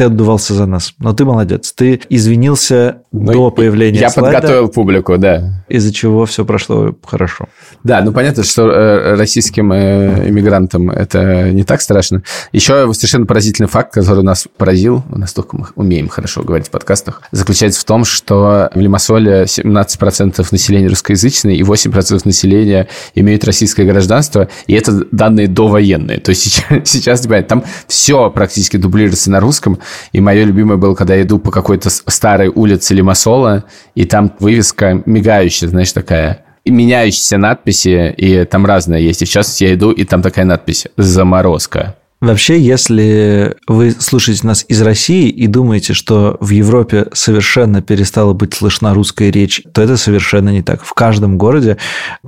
ты 0.00 0.04
отдувался 0.04 0.54
за 0.54 0.64
нас. 0.64 0.94
Но 0.98 1.12
ты 1.12 1.26
молодец. 1.26 1.74
Ты 1.76 2.00
извинился 2.08 3.02
Ну, 3.12 3.32
до 3.34 3.50
появления 3.50 4.00
Я 4.00 4.08
слайда, 4.08 4.38
подготовил 4.38 4.68
публику, 4.68 5.18
да. 5.18 5.62
из-за 5.68 5.92
чего 5.92 6.24
все 6.24 6.46
прошло 6.46 6.96
хорошо. 7.04 7.48
Да, 7.84 8.00
ну 8.00 8.10
понятно, 8.10 8.42
что 8.42 8.70
э, 8.70 9.16
российским 9.16 9.70
э, 9.74 10.30
иммигрантам 10.30 10.90
это 10.90 11.50
не 11.50 11.64
так 11.64 11.82
страшно. 11.82 12.22
Еще 12.50 12.90
совершенно 12.94 13.26
поразительный 13.26 13.68
факт, 13.68 13.92
который 13.92 14.24
нас 14.24 14.48
поразил, 14.56 15.02
настолько 15.10 15.58
мы 15.58 15.66
умеем 15.74 16.08
хорошо 16.08 16.44
говорить 16.44 16.68
в 16.68 16.70
подкастах, 16.70 17.20
заключается 17.30 17.82
в 17.82 17.84
том, 17.84 18.06
что 18.06 18.70
в 18.74 18.80
Лимассоле 18.80 19.42
17% 19.42 20.46
населения 20.50 20.88
русскоязычные 20.88 21.58
и 21.58 21.62
8% 21.62 22.22
населения 22.24 22.88
имеют 23.14 23.44
российское 23.44 23.84
гражданство, 23.84 24.48
и 24.66 24.72
это 24.72 25.04
данные 25.12 25.46
довоенные. 25.46 26.20
То 26.20 26.30
есть 26.30 26.42
сейчас, 26.44 26.64
сейчас 26.88 27.24
ребят, 27.24 27.48
там 27.48 27.64
все 27.86 28.30
практически 28.30 28.78
дублируется 28.78 29.30
на 29.30 29.40
русском, 29.40 29.78
и 30.12 30.20
мое 30.20 30.44
любимое 30.44 30.76
было, 30.76 30.94
когда 30.94 31.14
я 31.14 31.22
иду 31.22 31.38
по 31.38 31.50
какой-то 31.50 31.90
старой 31.90 32.48
улице 32.48 32.94
Лимассола, 32.94 33.64
и 33.94 34.04
там 34.04 34.32
вывеска 34.38 35.02
мигающая, 35.06 35.68
знаешь, 35.68 35.92
такая 35.92 36.44
меняющиеся 36.64 37.38
надписи, 37.38 38.14
и 38.16 38.44
там 38.44 38.66
разные 38.66 39.04
есть. 39.04 39.22
И 39.22 39.26
сейчас 39.26 39.60
я 39.60 39.74
иду, 39.74 39.90
и 39.90 40.04
там 40.04 40.22
такая 40.22 40.44
надпись 40.44 40.86
«Заморозка». 40.96 41.96
Вообще, 42.20 42.60
если 42.60 43.56
вы 43.66 43.92
слушаете 43.92 44.46
нас 44.46 44.66
из 44.68 44.82
России 44.82 45.30
и 45.30 45.46
думаете, 45.46 45.94
что 45.94 46.36
в 46.40 46.50
Европе 46.50 47.06
совершенно 47.14 47.80
перестала 47.80 48.34
быть 48.34 48.52
слышна 48.52 48.92
русская 48.92 49.30
речь, 49.30 49.62
то 49.72 49.80
это 49.80 49.96
совершенно 49.96 50.50
не 50.50 50.62
так. 50.62 50.84
В 50.84 50.92
каждом 50.92 51.38
городе 51.38 51.78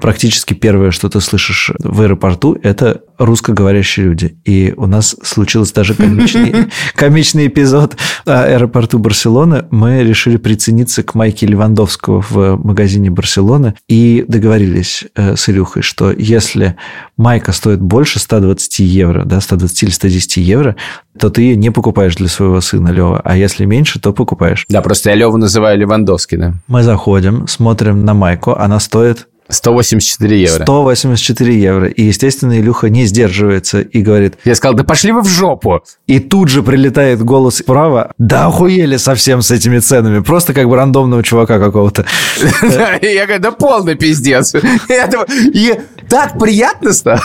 практически 0.00 0.54
первое, 0.54 0.92
что 0.92 1.11
ты 1.11 1.21
слышишь 1.21 1.73
в 1.78 2.00
аэропорту, 2.00 2.59
это 2.62 3.02
русскоговорящие 3.25 4.07
люди. 4.07 4.37
И 4.45 4.75
у 4.76 4.87
нас 4.87 5.17
случился 5.23 5.75
даже 5.75 5.95
комичный, 5.95 6.69
комичный 6.95 7.47
эпизод 7.47 7.97
в 8.25 8.29
аэропорту 8.29 8.99
Барселоны. 8.99 9.64
Мы 9.71 10.02
решили 10.02 10.37
прицениться 10.37 11.02
к 11.02 11.14
майке 11.14 11.47
Левандовского 11.47 12.25
в 12.29 12.57
магазине 12.57 13.11
Барселоны 13.11 13.75
и 13.88 14.25
договорились 14.26 15.05
э, 15.14 15.37
с 15.37 15.49
Илюхой, 15.49 15.83
что 15.83 16.12
если 16.12 16.76
майка 17.17 17.52
стоит 17.52 17.81
больше 17.81 18.19
120 18.19 18.79
евро, 18.81 19.25
да, 19.25 19.41
120 19.41 19.83
или 19.83 19.91
110 19.91 20.37
евро, 20.38 20.76
то 21.19 21.31
ты 21.31 21.43
ее 21.43 21.57
не 21.57 21.71
покупаешь 21.71 22.17
для 22.17 22.29
своего 22.29 22.61
сына 22.61 22.88
Лева, 22.88 23.21
а 23.23 23.37
если 23.37 23.64
меньше, 23.64 24.00
то 24.00 24.12
покупаешь. 24.12 24.64
Да, 24.69 24.81
просто 24.83 25.11
я 25.11 25.17
Леву 25.17 25.37
называю 25.37 25.79
Левандовский, 25.79 26.38
да. 26.38 26.55
Мы 26.69 26.83
заходим, 26.83 27.47
смотрим 27.47 28.05
на 28.05 28.14
майку, 28.14 28.52
она 28.52 28.81
стоит 28.81 29.29
184 29.52 30.40
евро. 30.40 30.64
184 30.64 31.61
евро. 31.61 31.87
И, 31.88 32.02
естественно, 32.02 32.59
Илюха 32.59 32.88
не 32.88 33.04
сдерживается 33.04 33.80
и 33.80 34.02
говорит, 34.02 34.38
Я 34.44 34.54
сказал, 34.54 34.75
да 34.75 34.85
пошли 34.85 35.12
вы 35.12 35.21
в 35.23 35.28
жопу. 35.28 35.82
и 36.06 36.18
тут 36.18 36.49
же 36.49 36.62
прилетает 36.62 37.23
голос 37.23 37.56
справа, 37.56 38.12
да 38.18 38.47
охуели 38.47 38.97
совсем 38.97 39.42
с 39.42 39.50
этими 39.50 39.78
ценами, 39.78 40.21
просто 40.21 40.54
как 40.54 40.68
бы 40.68 40.76
рандомного 40.76 41.23
чувака 41.23 41.59
какого-то. 41.59 42.04
Я 43.02 43.26
говорю, 43.26 43.42
да 43.42 43.52
полный 43.52 43.94
пиздец. 43.94 44.54
И 45.52 45.75
так 46.12 46.38
приятно 46.38 46.92
стало. 46.92 47.23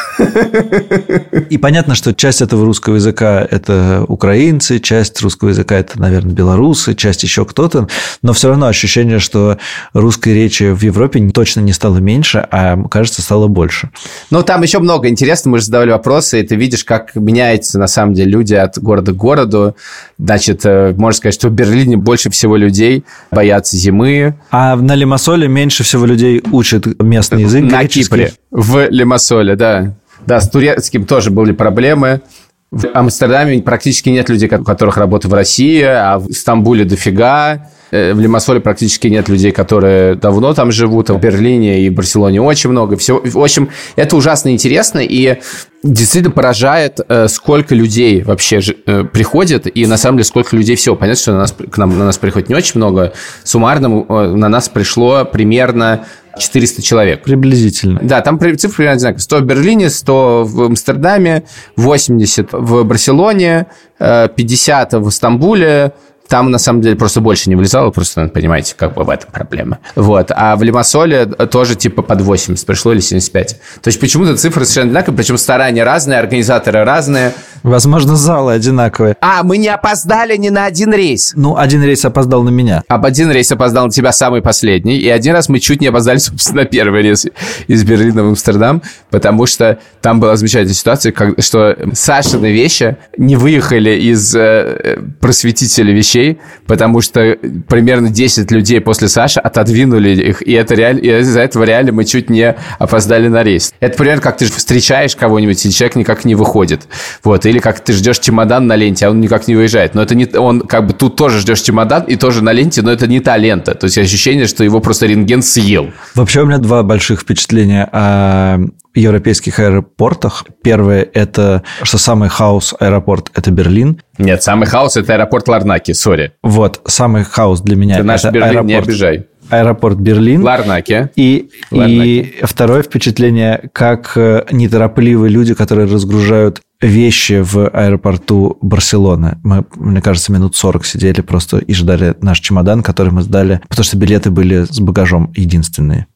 И 1.49 1.57
понятно, 1.57 1.93
что 1.93 2.13
часть 2.13 2.41
этого 2.41 2.65
русского 2.65 2.95
языка– 2.95 3.45
это 3.51 4.05
украинцы, 4.07 4.79
часть 4.79 5.21
русского 5.21 5.49
языка– 5.49 5.75
это, 5.77 5.99
наверное, 5.99 6.33
белорусы, 6.33 6.95
часть 6.95 7.23
еще 7.23 7.43
кто-то, 7.43 7.89
но 8.21 8.31
все 8.31 8.47
равно 8.47 8.67
ощущение, 8.67 9.19
что 9.19 9.57
русской 9.91 10.33
речи 10.33 10.71
в 10.71 10.81
Европе 10.83 11.29
точно 11.31 11.59
не 11.59 11.73
стало 11.73 11.97
меньше, 11.97 12.47
а, 12.49 12.81
кажется, 12.89 13.21
стало 13.21 13.47
больше. 13.47 13.89
Ну, 14.31 14.41
там 14.41 14.63
еще 14.63 14.79
много 14.79 15.09
интересного. 15.09 15.55
Мы 15.55 15.59
же 15.59 15.65
задавали 15.65 15.91
вопросы, 15.91 16.39
и 16.39 16.43
ты 16.43 16.55
видишь, 16.55 16.85
как 16.85 17.13
меняются, 17.15 17.79
на 17.79 17.87
самом 17.87 18.13
деле, 18.13 18.31
люди 18.31 18.53
от 18.53 18.77
города 18.77 19.11
к 19.11 19.15
городу. 19.15 19.75
Значит, 20.17 20.61
э, 20.63 20.93
можно 20.97 21.17
сказать, 21.17 21.33
что 21.33 21.49
в 21.49 21.51
Берлине 21.51 21.97
больше 21.97 22.29
всего 22.29 22.55
людей 22.55 23.03
боятся 23.31 23.75
зимы. 23.75 24.35
А 24.49 24.77
на 24.77 24.95
Лимассоле 24.95 25.49
меньше 25.49 25.83
всего 25.83 26.05
людей 26.05 26.41
учат 26.51 27.01
местный 27.01 27.41
язык 27.41 27.63
На. 27.69 27.85
Кипре, 27.85 28.33
в 28.51 28.76
Лимассоле, 28.85 29.55
да. 29.55 29.93
Да, 30.25 30.39
с 30.41 30.49
турецким 30.49 31.05
тоже 31.05 31.31
были 31.31 31.51
проблемы. 31.53 32.21
В 32.69 32.85
Амстердаме 32.93 33.61
практически 33.61 34.09
нет 34.09 34.29
людей, 34.29 34.49
у 34.53 34.63
которых 34.63 34.97
работают 34.97 35.31
в 35.31 35.35
России, 35.35 35.81
а 35.81 36.17
в 36.19 36.33
Стамбуле 36.33 36.83
дофига. 36.83 37.69
Э, 37.91 38.13
В 38.13 38.19
Лимассоле 38.19 38.59
практически 38.59 39.07
нет 39.07 39.29
людей, 39.29 39.51
которые 39.51 40.15
давно 40.15 40.53
там 40.53 40.71
живут. 40.73 41.09
А 41.09 41.13
В 41.13 41.21
Берлине 41.21 41.85
и 41.85 41.89
Барселоне 41.89 42.41
очень 42.41 42.69
много. 42.69 42.97
Всего, 42.97 43.21
в 43.23 43.41
общем, 43.41 43.69
это 43.95 44.17
ужасно 44.17 44.51
интересно 44.51 44.99
и 44.99 45.37
действительно 45.81 46.33
поражает, 46.33 46.99
э, 47.07 47.29
сколько 47.29 47.73
людей 47.73 48.23
вообще 48.23 48.59
э, 48.85 49.05
приходит, 49.05 49.73
и 49.73 49.85
на 49.85 49.95
самом 49.95 50.17
деле 50.17 50.25
сколько 50.25 50.53
людей 50.53 50.75
всего. 50.75 50.97
Понятно, 50.97 51.21
что 51.21 51.31
на 51.31 51.39
нас, 51.39 51.55
к 51.71 51.77
нам, 51.77 51.97
на 51.97 52.03
нас 52.03 52.17
приходит 52.17 52.49
не 52.49 52.55
очень 52.55 52.73
много. 52.75 53.13
Суммарно 53.45 53.87
на 54.35 54.49
нас 54.49 54.67
пришло 54.67 55.23
примерно 55.23 56.05
400 56.39 56.81
человек. 56.81 57.23
Приблизительно. 57.23 57.99
Да, 58.01 58.21
там 58.21 58.39
цифры 58.39 58.69
примерно 58.69 58.97
одинаковые. 58.97 59.21
100 59.21 59.37
в 59.39 59.41
Берлине, 59.43 59.89
100 59.89 60.43
в 60.45 60.61
Амстердаме, 60.63 61.43
80 61.75 62.53
в 62.53 62.83
Барселоне, 62.83 63.67
э, 63.99 64.27
50 64.35 64.93
в 64.93 65.09
Стамбуле. 65.11 65.93
Там, 66.27 66.51
на 66.51 66.57
самом 66.57 66.81
деле, 66.81 66.95
просто 66.95 67.21
больше 67.21 67.49
не 67.49 67.55
влезало, 67.55 67.91
просто, 67.91 68.27
понимаете, 68.27 68.75
как 68.77 68.93
бы 68.93 69.03
в 69.03 69.09
этом 69.09 69.31
проблема. 69.31 69.79
Вот. 69.95 70.31
А 70.35 70.55
в 70.55 70.63
Лимассоле 70.63 71.25
тоже 71.25 71.75
типа 71.75 72.01
под 72.01 72.21
80 72.21 72.65
пришло 72.65 72.93
или 72.93 72.99
75. 72.99 73.59
То 73.81 73.87
есть 73.87 73.99
почему-то 73.99 74.35
цифры 74.35 74.65
совершенно 74.65 74.89
одинаковые, 74.89 75.17
причем 75.17 75.37
старания 75.37 75.83
разные, 75.83 76.19
организаторы 76.19 76.83
разные. 76.83 77.33
Возможно, 77.63 78.15
залы 78.15 78.53
одинаковые. 78.53 79.15
А, 79.21 79.43
мы 79.43 79.57
не 79.57 79.67
опоздали 79.67 80.37
ни 80.37 80.49
на 80.49 80.65
один 80.65 80.93
рейс. 80.93 81.33
Ну, 81.35 81.57
один 81.57 81.83
рейс 81.83 82.05
опоздал 82.05 82.43
на 82.43 82.49
меня. 82.49 82.83
Об 82.87 83.05
один 83.05 83.31
рейс 83.31 83.51
опоздал 83.51 83.85
на 83.85 83.91
тебя 83.91 84.11
самый 84.11 84.41
последний, 84.41 84.97
и 84.97 85.09
один 85.09 85.33
раз 85.33 85.49
мы 85.49 85.59
чуть 85.59 85.81
не 85.81 85.87
опоздали, 85.87 86.17
собственно, 86.17 86.61
на 86.61 86.65
первый 86.65 87.01
рейс 87.01 87.25
из 87.67 87.83
Берлина 87.83 88.23
в 88.23 88.27
Амстердам, 88.27 88.81
потому 89.09 89.45
что 89.45 89.79
там 90.01 90.19
была 90.19 90.35
замечательная 90.35 90.73
ситуация, 90.73 91.11
как, 91.11 91.41
что 91.41 91.75
Сашины 91.93 92.51
вещи 92.51 92.97
не 93.17 93.35
выехали 93.35 93.91
из 93.91 94.35
э, 94.35 94.99
просветителя 95.19 95.93
вещей, 95.93 96.16
потому 96.65 97.01
что 97.01 97.37
примерно 97.67 98.09
10 98.09 98.51
людей 98.51 98.81
после 98.81 99.07
Саши 99.07 99.39
отодвинули 99.39 100.09
их, 100.09 100.41
и 100.47 100.53
это 100.53 100.75
реально, 100.75 100.99
из-за 100.99 101.41
этого 101.41 101.63
реально 101.63 101.91
мы 101.91 102.05
чуть 102.05 102.29
не 102.29 102.55
опоздали 102.79 103.27
на 103.27 103.43
рейс. 103.43 103.73
Это 103.79 103.97
примерно 103.97 104.21
как 104.21 104.37
ты 104.37 104.45
встречаешь 104.45 105.15
кого-нибудь, 105.15 105.65
и 105.65 105.71
человек 105.71 105.95
никак 105.95 106.25
не 106.25 106.35
выходит. 106.35 106.87
Вот. 107.23 107.45
Или 107.45 107.59
как 107.59 107.79
ты 107.79 107.93
ждешь 107.93 108.19
чемодан 108.19 108.67
на 108.67 108.75
ленте, 108.75 109.07
а 109.07 109.09
он 109.09 109.21
никак 109.21 109.47
не 109.47 109.55
выезжает. 109.55 109.95
Но 109.95 110.01
это 110.01 110.15
не... 110.15 110.25
Он 110.37 110.61
как 110.61 110.87
бы 110.87 110.93
тут 110.93 111.15
тоже 111.15 111.39
ждешь 111.39 111.61
чемодан 111.61 112.03
и 112.03 112.15
тоже 112.15 112.43
на 112.43 112.51
ленте, 112.51 112.81
но 112.81 112.91
это 112.91 113.07
не 113.07 113.19
та 113.19 113.37
лента. 113.37 113.75
То 113.75 113.85
есть 113.85 113.97
ощущение, 113.97 114.47
что 114.47 114.63
его 114.63 114.79
просто 114.79 115.05
рентген 115.05 115.41
съел. 115.41 115.91
Вообще 116.15 116.41
у 116.41 116.45
меня 116.45 116.57
два 116.57 116.83
больших 116.83 117.21
впечатления 117.21 117.87
о 117.91 118.59
европейских 118.99 119.59
аэропортах. 119.59 120.45
Первое– 120.63 121.07
это, 121.13 121.63
что 121.83 121.97
самый 121.97 122.29
хаос 122.29 122.75
аэропорт– 122.79 123.31
это 123.35 123.51
Берлин. 123.51 124.01
Нет, 124.17 124.43
самый 124.43 124.67
хаос– 124.67 124.95
это 124.97 125.13
аэропорт 125.13 125.47
Ларнаки, 125.47 125.93
сори. 125.93 126.33
Вот, 126.43 126.81
самый 126.87 127.23
хаос 127.23 127.61
для 127.61 127.75
меня 127.75 127.97
Ты 127.97 128.03
наш 128.03 128.21
это 128.21 128.31
Берлин 128.31 128.65
не 128.65 128.73
аэропорт, 128.73 128.87
обижай. 128.87 129.27
аэропорт 129.49 129.97
Берлин. 129.97 130.43
Ларнаки. 130.43 131.09
И, 131.15 131.49
Ладно, 131.71 131.91
и 131.91 132.33
второе 132.43 132.83
впечатление, 132.83 133.69
как 133.73 134.13
э, 134.15 134.45
неторопливые 134.51 135.29
люди, 135.29 135.53
которые 135.53 135.87
разгружают 135.87 136.61
вещи 136.81 137.41
в 137.41 137.67
аэропорту 137.69 138.57
Барселоны. 138.61 139.37
Мы, 139.43 139.65
мне 139.75 140.01
кажется, 140.01 140.31
минут 140.31 140.55
40 140.55 140.85
сидели 140.85 141.21
просто 141.21 141.57
и 141.57 141.73
ждали 141.73 142.15
наш 142.21 142.39
чемодан, 142.39 142.83
который 142.83 143.11
мы 143.11 143.21
сдали, 143.23 143.61
потому 143.67 143.83
что 143.83 143.97
билеты 143.97 144.29
были 144.29 144.63
с 144.63 144.79
багажом 144.79 145.31
единственные. 145.35 146.07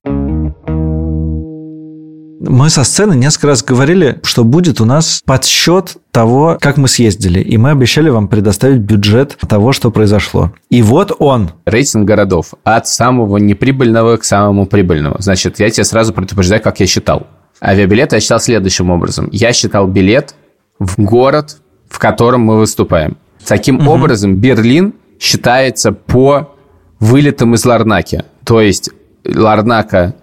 Мы 2.44 2.72
со 2.72 2.84
сцены 2.84 3.14
несколько 3.14 3.48
раз 3.48 3.64
говорили, 3.64 4.20
что 4.24 4.44
будет 4.44 4.82
у 4.82 4.86
нас 4.86 5.22
подсчет 5.24 5.98
того, 6.10 6.58
как 6.60 6.78
мы 6.78 6.88
съездили. 6.88 7.40
И 7.40 7.56
мы 7.58 7.70
обещали 7.70 8.10
вам 8.10 8.28
предоставить 8.28 8.80
бюджет 8.80 9.38
того, 9.48 9.74
что 9.74 9.92
произошло. 9.92 10.52
И 10.72 10.82
вот 10.82 11.16
он. 11.20 11.52
Рейтинг 11.66 12.08
городов 12.08 12.56
от 12.64 12.88
самого 12.88 13.38
неприбыльного 13.38 14.18
к 14.18 14.24
самому 14.24 14.66
прибыльному. 14.66 15.18
Значит, 15.20 15.60
я 15.60 15.70
тебе 15.70 15.84
сразу 15.84 16.14
предупреждаю, 16.14 16.64
как 16.64 16.80
я 16.80 16.88
считал. 16.88 17.28
Авиабилеты 17.64 18.16
я 18.16 18.20
считал 18.20 18.40
следующим 18.40 18.90
образом. 18.90 19.30
Я 19.32 19.54
считал 19.54 19.86
билет 19.86 20.34
в 20.80 21.00
город, 21.00 21.58
в 21.90 22.00
котором 22.00 22.42
мы 22.42 22.58
выступаем. 22.58 23.18
Таким 23.46 23.88
образом, 23.88 24.38
Берлин 24.38 24.96
считается 25.20 25.92
по 25.92 26.56
вылетам 27.00 27.54
из 27.54 27.64
Ларнаки. 27.66 28.24
То 28.44 28.62
есть 28.62 28.90
Ларнака 29.24 30.16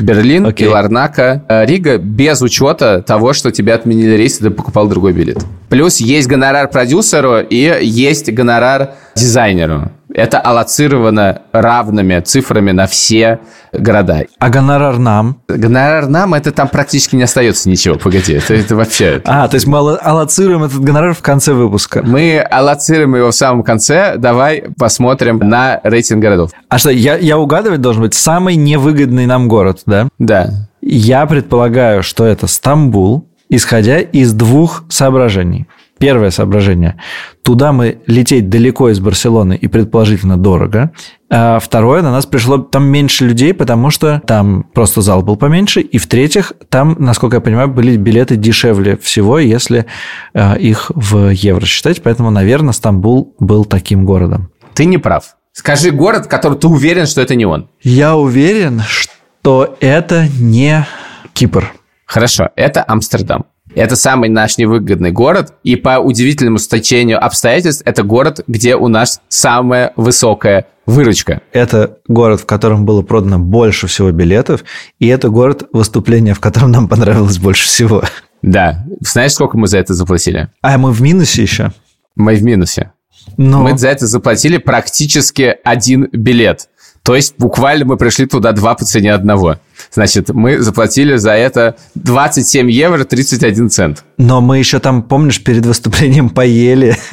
Берлин 0.00 0.46
и 0.46 0.48
Окей. 0.50 0.68
Ларнака 0.68 1.44
э, 1.48 1.66
Рига 1.66 1.98
без 1.98 2.42
учета 2.42 3.02
того, 3.02 3.32
что 3.32 3.50
тебе 3.50 3.74
отменили 3.74 4.14
рейс, 4.16 4.38
и 4.40 4.44
ты 4.44 4.50
покупал 4.50 4.88
другой 4.88 5.12
билет. 5.12 5.38
Плюс 5.68 5.98
есть 5.98 6.28
гонорар 6.28 6.68
продюсеру 6.68 7.40
и 7.40 7.78
есть 7.82 8.32
гонорар 8.32 8.90
дизайнеру. 9.14 9.90
Это 10.16 10.40
аллоцировано 10.40 11.42
равными 11.52 12.18
цифрами 12.20 12.72
на 12.72 12.86
все 12.86 13.38
города. 13.70 14.24
А 14.38 14.48
гонорар 14.48 14.96
нам? 14.96 15.42
Гонорар 15.46 16.08
нам, 16.08 16.32
это 16.32 16.52
там 16.52 16.68
практически 16.68 17.16
не 17.16 17.24
остается 17.24 17.68
ничего, 17.68 17.96
погоди, 17.96 18.32
это, 18.32 18.54
это 18.54 18.76
вообще... 18.76 19.20
А, 19.26 19.46
то 19.46 19.56
есть 19.56 19.66
мы 19.66 19.76
аллоцируем 19.76 20.64
этот 20.64 20.80
гонорар 20.80 21.12
в 21.12 21.20
конце 21.20 21.52
выпуска. 21.52 22.02
Мы 22.02 22.38
аллоцируем 22.38 23.14
его 23.14 23.30
в 23.30 23.34
самом 23.34 23.62
конце, 23.62 24.14
давай 24.16 24.64
посмотрим 24.78 25.38
на 25.38 25.80
рейтинг 25.84 26.22
городов. 26.22 26.50
А 26.70 26.78
что, 26.78 26.88
я, 26.88 27.18
я 27.18 27.36
угадывать 27.36 27.82
должен 27.82 28.00
быть 28.00 28.14
самый 28.14 28.56
невыгодный 28.56 29.26
нам 29.26 29.48
город, 29.48 29.82
да? 29.84 30.08
Да. 30.18 30.68
Я 30.80 31.26
предполагаю, 31.26 32.02
что 32.02 32.24
это 32.24 32.46
Стамбул, 32.46 33.28
исходя 33.50 34.00
из 34.00 34.32
двух 34.32 34.84
соображений. 34.88 35.66
Первое 35.98 36.30
соображение. 36.30 37.00
Туда 37.42 37.72
мы 37.72 38.02
лететь 38.06 38.50
далеко 38.50 38.90
из 38.90 39.00
Барселоны 39.00 39.54
и 39.54 39.66
предположительно 39.66 40.36
дорого. 40.36 40.92
А 41.30 41.58
второе, 41.58 42.02
на 42.02 42.12
нас 42.12 42.26
пришло 42.26 42.58
там 42.58 42.84
меньше 42.84 43.26
людей, 43.26 43.54
потому 43.54 43.88
что 43.90 44.20
там 44.26 44.64
просто 44.74 45.00
зал 45.00 45.22
был 45.22 45.36
поменьше. 45.36 45.80
И 45.80 45.96
в-третьих, 45.96 46.52
там, 46.68 46.96
насколько 46.98 47.36
я 47.36 47.40
понимаю, 47.40 47.68
были 47.68 47.96
билеты 47.96 48.36
дешевле 48.36 48.98
всего, 48.98 49.38
если 49.38 49.86
э, 50.34 50.58
их 50.58 50.90
в 50.94 51.30
евро 51.30 51.64
считать. 51.64 52.02
Поэтому, 52.02 52.30
наверное, 52.30 52.72
Стамбул 52.72 53.34
был 53.38 53.64
таким 53.64 54.04
городом. 54.04 54.50
Ты 54.74 54.84
не 54.84 54.98
прав. 54.98 55.36
Скажи 55.52 55.90
город, 55.90 56.26
который 56.26 56.58
ты 56.58 56.66
уверен, 56.66 57.06
что 57.06 57.22
это 57.22 57.34
не 57.34 57.46
он. 57.46 57.70
Я 57.82 58.16
уверен, 58.16 58.82
что 58.86 59.76
это 59.80 60.28
не 60.38 60.86
Кипр. 61.32 61.72
Хорошо, 62.04 62.50
это 62.56 62.84
Амстердам. 62.86 63.46
Это 63.76 63.94
самый 63.94 64.30
наш 64.30 64.56
невыгодный 64.56 65.12
город, 65.12 65.52
и 65.62 65.76
по 65.76 65.98
удивительному 65.98 66.56
стечению 66.56 67.22
обстоятельств 67.22 67.82
это 67.84 68.02
город, 68.02 68.40
где 68.46 68.74
у 68.74 68.88
нас 68.88 69.20
самая 69.28 69.92
высокая 69.96 70.66
выручка. 70.86 71.42
Это 71.52 71.98
город, 72.08 72.40
в 72.40 72.46
котором 72.46 72.86
было 72.86 73.02
продано 73.02 73.38
больше 73.38 73.86
всего 73.86 74.10
билетов, 74.12 74.64
и 74.98 75.08
это 75.08 75.28
город, 75.28 75.68
выступления 75.74 76.32
в 76.32 76.40
котором 76.40 76.72
нам 76.72 76.88
понравилось 76.88 77.36
больше 77.36 77.66
всего. 77.66 78.02
Да. 78.40 78.86
Знаешь, 79.00 79.32
сколько 79.32 79.58
мы 79.58 79.66
за 79.66 79.76
это 79.76 79.92
заплатили? 79.92 80.48
А 80.62 80.78
мы 80.78 80.90
в 80.90 81.02
минусе 81.02 81.42
еще? 81.42 81.72
Мы 82.14 82.36
в 82.36 82.42
минусе. 82.42 82.92
Но... 83.36 83.62
Мы 83.62 83.76
за 83.76 83.88
это 83.88 84.06
заплатили 84.06 84.56
практически 84.56 85.54
один 85.64 86.08
билет. 86.12 86.70
То 87.06 87.14
есть 87.14 87.36
буквально 87.38 87.84
мы 87.84 87.96
пришли 87.96 88.26
туда 88.26 88.50
два 88.50 88.74
по 88.74 88.84
цене 88.84 89.14
одного. 89.14 89.58
Значит, 89.92 90.30
мы 90.30 90.58
заплатили 90.58 91.14
за 91.14 91.30
это 91.30 91.76
27 91.94 92.68
евро 92.68 93.04
31 93.04 93.70
цент. 93.70 94.04
Но 94.18 94.40
мы 94.40 94.58
еще 94.58 94.80
там, 94.80 95.04
помнишь, 95.04 95.40
перед 95.42 95.64
выступлением 95.64 96.28
поели. 96.30 96.96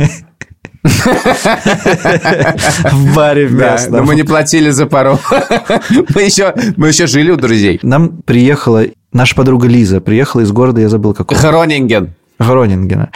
В 2.91 3.15
баре 3.15 3.45
вместе. 3.45 3.91
но 3.91 4.01
мы 4.03 4.15
не 4.15 4.23
платили 4.23 4.71
за 4.71 4.85
пару. 4.85 5.17
Мы 6.13 6.23
еще, 6.23 6.53
мы 6.75 6.89
еще 6.89 7.07
жили 7.07 7.31
у 7.31 7.38
друзей. 7.38 7.79
Нам 7.83 8.21
приехала 8.23 8.83
наша 9.13 9.33
подруга 9.33 9.67
Лиза, 9.67 10.01
приехала 10.01 10.41
из 10.41 10.51
города, 10.51 10.81
я 10.81 10.89
забыл 10.89 11.13
какого. 11.13 11.39
Хронинген. 11.39 12.15
Гронингена. 12.40 13.12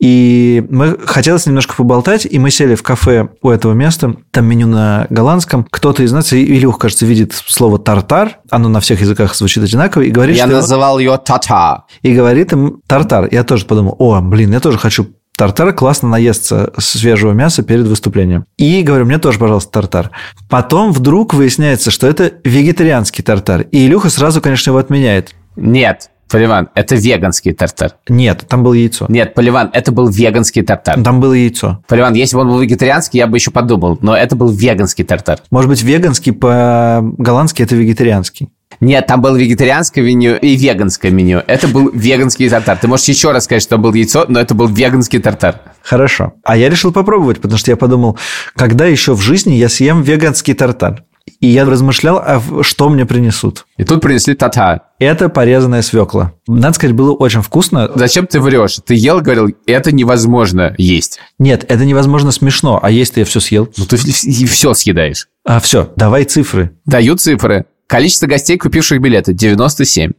И 0.00 0.64
мы 0.70 0.98
хотелось 1.04 1.46
немножко 1.46 1.74
поболтать, 1.74 2.26
и 2.26 2.38
мы 2.38 2.50
сели 2.50 2.74
в 2.74 2.82
кафе 2.82 3.28
у 3.42 3.50
этого 3.50 3.72
места, 3.72 4.16
там 4.30 4.46
меню 4.46 4.66
на 4.66 5.06
голландском. 5.10 5.66
Кто-то 5.70 6.02
из 6.02 6.12
нас, 6.12 6.32
Илюх, 6.32 6.78
кажется, 6.78 7.06
видит 7.06 7.32
слово 7.32 7.78
«тартар», 7.78 8.38
оно 8.50 8.68
на 8.68 8.80
всех 8.80 9.00
языках 9.00 9.34
звучит 9.34 9.62
одинаково, 9.62 10.02
и 10.02 10.10
говорит, 10.10 10.36
Я 10.36 10.46
что... 10.46 10.56
называл 10.56 10.98
ее 10.98 11.18
«тата». 11.18 11.84
И 12.02 12.14
говорит 12.14 12.52
им 12.52 12.80
«тартар». 12.86 13.28
Я 13.30 13.44
тоже 13.44 13.66
подумал, 13.66 13.96
о, 13.98 14.20
блин, 14.20 14.52
я 14.52 14.60
тоже 14.60 14.78
хочу 14.78 15.08
Тартар 15.36 15.72
классно 15.72 16.08
наесться 16.08 16.72
свежего 16.78 17.32
мяса 17.32 17.64
перед 17.64 17.86
выступлением. 17.86 18.46
И 18.56 18.82
говорю, 18.82 19.04
мне 19.04 19.18
тоже, 19.18 19.40
пожалуйста, 19.40 19.72
тартар. 19.72 20.12
Потом 20.48 20.92
вдруг 20.92 21.34
выясняется, 21.34 21.90
что 21.90 22.06
это 22.06 22.34
вегетарианский 22.44 23.24
тартар. 23.24 23.62
И 23.62 23.84
Илюха 23.84 24.10
сразу, 24.10 24.40
конечно, 24.40 24.70
его 24.70 24.78
отменяет. 24.78 25.34
Нет, 25.56 26.10
Поливан, 26.28 26.68
это 26.74 26.96
веганский 26.96 27.52
тартар. 27.52 27.92
Нет, 28.08 28.44
там 28.48 28.62
было 28.62 28.74
яйцо. 28.74 29.06
Нет, 29.08 29.34
Поливан, 29.34 29.70
это 29.72 29.92
был 29.92 30.08
веганский 30.08 30.62
тартар. 30.62 31.02
Там 31.02 31.20
было 31.20 31.32
яйцо. 31.32 31.82
Поливан, 31.86 32.14
если 32.14 32.36
бы 32.36 32.42
он 32.42 32.48
был 32.48 32.60
вегетарианский, 32.60 33.18
я 33.18 33.26
бы 33.26 33.36
еще 33.36 33.50
подумал, 33.50 33.98
но 34.00 34.16
это 34.16 34.34
был 34.34 34.50
веганский 34.50 35.04
тартар. 35.04 35.38
Может 35.50 35.68
быть, 35.68 35.82
веганский 35.82 36.32
по-голландски 36.32 37.62
это 37.62 37.76
вегетарианский. 37.76 38.48
Нет, 38.80 39.06
там 39.06 39.20
было 39.20 39.36
вегетарианское 39.36 40.04
меню 40.04 40.36
и 40.36 40.56
веганское 40.56 41.12
меню. 41.12 41.42
Это 41.46 41.68
был 41.68 41.90
веганский 41.90 42.48
тартар. 42.48 42.76
Ты 42.78 42.88
можешь 42.88 43.06
еще 43.08 43.30
раз 43.30 43.44
сказать, 43.44 43.62
что 43.62 43.70
там 43.70 43.82
был 43.82 43.92
яйцо, 43.94 44.24
но 44.28 44.40
это 44.40 44.54
был 44.54 44.66
веганский 44.66 45.20
тартар. 45.20 45.60
Хорошо. 45.82 46.34
А 46.42 46.56
я 46.56 46.68
решил 46.68 46.92
попробовать, 46.92 47.40
потому 47.40 47.58
что 47.58 47.70
я 47.70 47.76
подумал, 47.76 48.18
когда 48.56 48.86
еще 48.86 49.14
в 49.14 49.20
жизни 49.20 49.54
я 49.54 49.68
съем 49.68 50.02
веганский 50.02 50.54
тартар? 50.54 51.04
И 51.40 51.46
я 51.48 51.64
размышлял, 51.64 52.18
а 52.18 52.40
что 52.62 52.88
мне 52.88 53.06
принесут. 53.06 53.66
И 53.76 53.84
тут 53.84 54.00
принесли 54.00 54.34
тата. 54.34 54.82
Это 54.98 55.28
порезанная 55.28 55.82
свекла. 55.82 56.32
Надо 56.46 56.74
сказать, 56.74 56.94
было 56.94 57.12
очень 57.12 57.42
вкусно. 57.42 57.90
Зачем 57.94 58.26
ты 58.26 58.40
врешь? 58.40 58.78
Ты 58.84 58.94
ел, 58.94 59.20
говорил, 59.20 59.48
это 59.66 59.92
невозможно 59.92 60.74
есть. 60.78 61.18
Нет, 61.38 61.64
это 61.68 61.84
невозможно 61.84 62.30
смешно. 62.30 62.78
А 62.82 62.90
есть 62.90 63.16
я 63.16 63.24
все 63.24 63.40
съел? 63.40 63.68
Ну 63.76 63.84
ты 63.86 63.96
все 63.96 64.74
съедаешь. 64.74 65.28
А 65.44 65.60
все, 65.60 65.92
давай 65.96 66.24
цифры. 66.24 66.76
Даю 66.84 67.16
цифры. 67.16 67.66
Количество 67.86 68.26
гостей, 68.26 68.56
купивших 68.56 69.00
билеты, 69.00 69.32
97. 69.32 70.12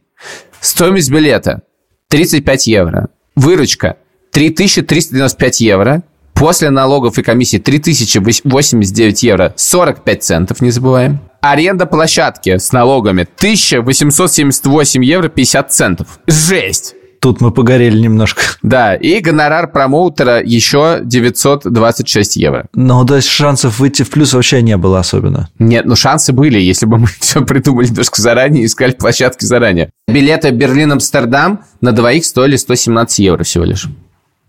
Стоимость 0.60 1.10
билета 1.10 1.62
35 2.08 2.66
евро. 2.68 3.08
Выручка 3.34 3.96
3395 4.32 5.60
евро. 5.60 6.02
После 6.36 6.68
налогов 6.68 7.18
и 7.18 7.22
комиссий 7.22 7.58
3089 7.58 9.22
евро 9.22 9.54
45 9.56 10.22
центов, 10.22 10.60
не 10.60 10.70
забываем. 10.70 11.18
Аренда 11.40 11.86
площадки 11.86 12.58
с 12.58 12.72
налогами 12.72 13.26
1878 13.38 15.02
евро 15.02 15.28
50 15.28 15.72
центов. 15.72 16.18
Жесть! 16.26 16.94
Тут 17.20 17.40
мы 17.40 17.50
погорели 17.50 17.98
немножко. 17.98 18.42
Да, 18.62 18.94
и 18.94 19.20
гонорар 19.20 19.72
промоутера 19.72 20.42
еще 20.42 21.00
926 21.02 22.36
евро. 22.36 22.66
Но 22.74 23.04
то 23.06 23.16
есть 23.16 23.28
шансов 23.28 23.78
выйти 23.78 24.02
в 24.02 24.10
плюс 24.10 24.34
вообще 24.34 24.60
не 24.60 24.76
было 24.76 24.98
особенно. 24.98 25.48
Нет, 25.58 25.86
ну 25.86 25.96
шансы 25.96 26.34
были, 26.34 26.58
если 26.58 26.84
бы 26.84 26.98
мы 26.98 27.06
все 27.20 27.42
придумали 27.44 27.86
немножко 27.86 28.20
заранее, 28.20 28.66
искали 28.66 28.92
площадки 28.92 29.46
заранее. 29.46 29.90
Билеты 30.06 30.50
Берлин-Амстердам 30.50 31.64
на 31.80 31.92
двоих 31.92 32.26
стоили 32.26 32.56
117 32.56 33.20
евро 33.20 33.42
всего 33.42 33.64
лишь. 33.64 33.88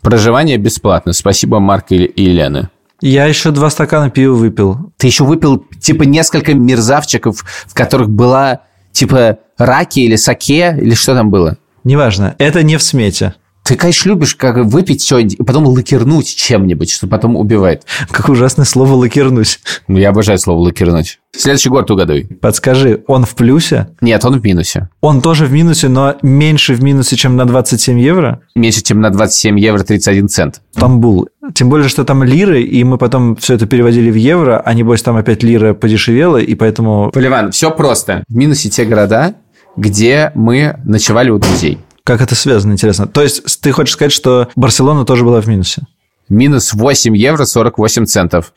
Проживание 0.02 0.58
бесплатно. 0.58 1.14
Спасибо, 1.14 1.60
Марк 1.60 1.92
и 1.92 2.12
Елена. 2.16 2.70
Я 3.02 3.26
еще 3.26 3.52
два 3.52 3.70
стакана 3.70 4.10
пива 4.10 4.34
выпил. 4.34 4.92
Ты 4.98 5.08
еще 5.08 5.24
выпил, 5.24 5.64
типа, 5.80 6.04
несколько 6.04 6.54
мерзавчиков, 6.54 7.44
в 7.68 7.74
которых 7.74 8.10
была, 8.10 8.62
типа, 8.92 9.40
раки 9.58 10.00
или 10.00 10.16
саке, 10.16 10.76
или 10.80 10.96
что 10.96 11.14
там 11.14 11.30
было? 11.30 11.58
Неважно. 11.84 12.36
Это 12.40 12.64
не 12.64 12.78
в 12.78 12.84
смете. 12.84 13.36
Ты, 13.68 13.76
конечно, 13.76 14.08
любишь 14.08 14.34
как 14.36 14.56
выпить 14.64 15.04
что-нибудь 15.04 15.34
и 15.34 15.44
потом 15.44 15.68
лакернуть 15.68 16.34
чем-нибудь, 16.34 16.90
что 16.90 17.06
потом 17.06 17.36
убивает. 17.36 17.84
Как 18.10 18.30
ужасное 18.30 18.64
слово 18.64 18.94
«лакернуть». 18.94 19.60
Ну, 19.90 19.98
я 19.98 20.10
обожаю 20.10 20.40
слово 20.40 20.60
«лакернуть». 20.60 21.20
Следующий 21.36 21.68
год 21.68 21.92
угадывай. 21.92 22.24
Подскажи, 22.24 23.04
он 23.08 23.26
в 23.26 23.36
плюсе? 23.36 23.90
Нет, 24.00 24.24
он 24.24 24.40
в 24.40 24.44
минусе. 24.44 24.88
Он 25.02 25.22
тоже 25.22 25.46
в 25.46 25.52
минусе, 25.52 25.90
но 25.90 26.16
меньше 26.22 26.76
в 26.76 26.82
минусе, 26.82 27.18
чем 27.18 27.36
на 27.36 27.44
27 27.44 28.00
евро? 28.00 28.42
Меньше, 28.56 28.82
чем 28.84 29.02
на 29.02 29.10
27 29.10 29.60
евро 29.60 29.84
31 29.84 30.30
цент. 30.30 30.62
Стамбул. 30.72 31.28
Тем 31.54 31.70
более, 31.70 31.90
что 31.90 32.06
там 32.06 32.24
лиры, 32.24 32.64
и 32.64 32.86
мы 32.86 32.98
потом 32.98 33.36
все 33.36 33.56
это 33.56 33.66
переводили 33.66 34.10
в 34.10 34.16
евро, 34.16 34.62
а 34.62 34.74
небось 34.74 35.02
там 35.02 35.18
опять 35.18 35.44
лира 35.44 35.74
подешевела, 35.74 36.38
и 36.38 36.56
поэтому... 36.56 37.12
Поливан, 37.14 37.52
все 37.52 37.70
просто. 37.72 38.24
В 38.30 38.36
минусе 38.36 38.70
те 38.70 38.86
города, 38.86 39.36
где 39.76 40.32
мы 40.36 40.80
ночевали 40.86 41.32
у 41.32 41.38
друзей. 41.38 41.80
Как 42.08 42.22
это 42.22 42.36
связано, 42.36 42.72
интересно? 42.72 43.06
То 43.06 43.22
есть 43.22 43.60
ты 43.60 43.74
хочешь 43.74 43.96
сказать, 43.96 44.14
что 44.14 44.48
Барселона 44.56 45.04
тоже 45.04 45.26
была 45.26 45.42
в 45.42 45.48
минусе? 45.48 45.82
Минус 46.30 46.72
8 46.72 47.18
евро 47.18 47.44
48 47.44 48.06
центов. 48.06 48.54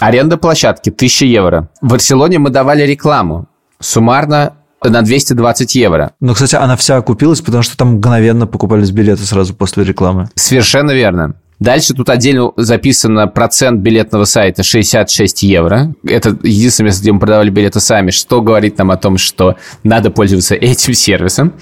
Аренда 0.00 0.38
площадки 0.38 0.88
1000 0.88 1.26
евро. 1.26 1.68
В 1.82 1.90
Барселоне 1.90 2.38
мы 2.38 2.48
давали 2.48 2.84
рекламу. 2.84 3.48
Суммарно 3.80 4.54
на 4.82 5.02
220 5.02 5.74
евро. 5.74 6.12
Ну, 6.20 6.32
кстати, 6.32 6.54
она 6.54 6.76
вся 6.76 6.96
окупилась, 6.96 7.42
потому 7.42 7.62
что 7.62 7.76
там 7.76 7.96
мгновенно 7.96 8.46
покупались 8.46 8.92
билеты 8.92 9.24
сразу 9.24 9.52
после 9.52 9.84
рекламы. 9.84 10.30
Совершенно 10.34 10.92
верно. 10.92 11.34
Дальше 11.60 11.92
тут 11.92 12.08
отдельно 12.08 12.52
записано 12.56 13.28
процент 13.28 13.82
билетного 13.82 14.24
сайта 14.24 14.62
66 14.62 15.42
евро. 15.42 15.94
Это 16.02 16.30
единственное 16.42 16.86
место, 16.86 17.02
где 17.02 17.12
мы 17.12 17.20
продавали 17.20 17.50
билеты 17.50 17.80
сами, 17.80 18.10
что 18.10 18.40
говорит 18.40 18.78
нам 18.78 18.90
о 18.90 18.96
том, 18.96 19.18
что 19.18 19.56
надо 19.84 20.10
пользоваться 20.10 20.54
этим 20.54 20.94
сервисом. 20.94 21.52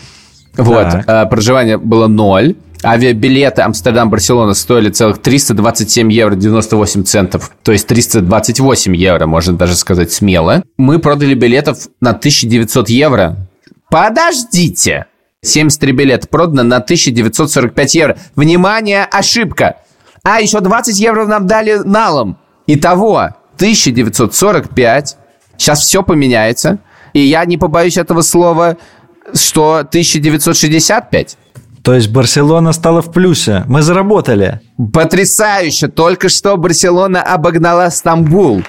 Вот. 0.57 0.87
А, 1.07 1.27
проживание 1.27 1.79
было 1.79 2.07
ноль. 2.07 2.57
Авиабилеты 2.83 3.63
Амстердам-Барселона 3.63 4.55
стоили 4.55 4.91
целых 4.91 5.19
327 5.19 6.11
евро 6.13 6.35
98 6.35 7.05
центов. 7.05 7.51
То 7.63 7.73
есть 7.73 7.87
328 7.87 8.97
евро, 8.97 9.27
можно 9.27 9.57
даже 9.57 9.77
сказать 9.77 10.13
смело. 10.13 10.63
Мы 10.79 10.99
продали 10.99 11.35
билетов 11.35 11.89
на 12.01 12.11
1900 12.11 12.89
евро. 12.89 13.37
Подождите! 13.91 15.07
73 15.43 15.93
билета 15.93 16.29
продано 16.29 16.63
на 16.63 16.77
1945 16.77 17.95
евро. 17.95 18.19
Внимание, 18.35 19.05
ошибка! 19.05 19.77
А, 20.23 20.41
еще 20.41 20.61
20 20.61 20.99
евро 20.99 21.27
нам 21.27 21.47
дали 21.47 21.77
налом. 21.85 22.39
Итого 22.67 23.35
1945. 23.57 25.17
Сейчас 25.57 25.81
все 25.81 26.03
поменяется. 26.03 26.79
И 27.13 27.21
я 27.21 27.45
не 27.45 27.57
побоюсь 27.57 27.97
этого 27.97 28.23
слова, 28.23 28.77
что 29.35 29.77
1965. 29.79 31.37
То 31.83 31.95
есть 31.95 32.09
Барселона 32.11 32.73
стала 32.73 33.01
в 33.01 33.11
плюсе. 33.11 33.65
Мы 33.67 33.83
заработали. 33.83 34.61
Потрясающе! 34.93 35.89
Только 35.89 36.29
что 36.29 36.57
Барселона 36.57 37.23
обогнала 37.23 37.89
Стамбул. 37.89 38.63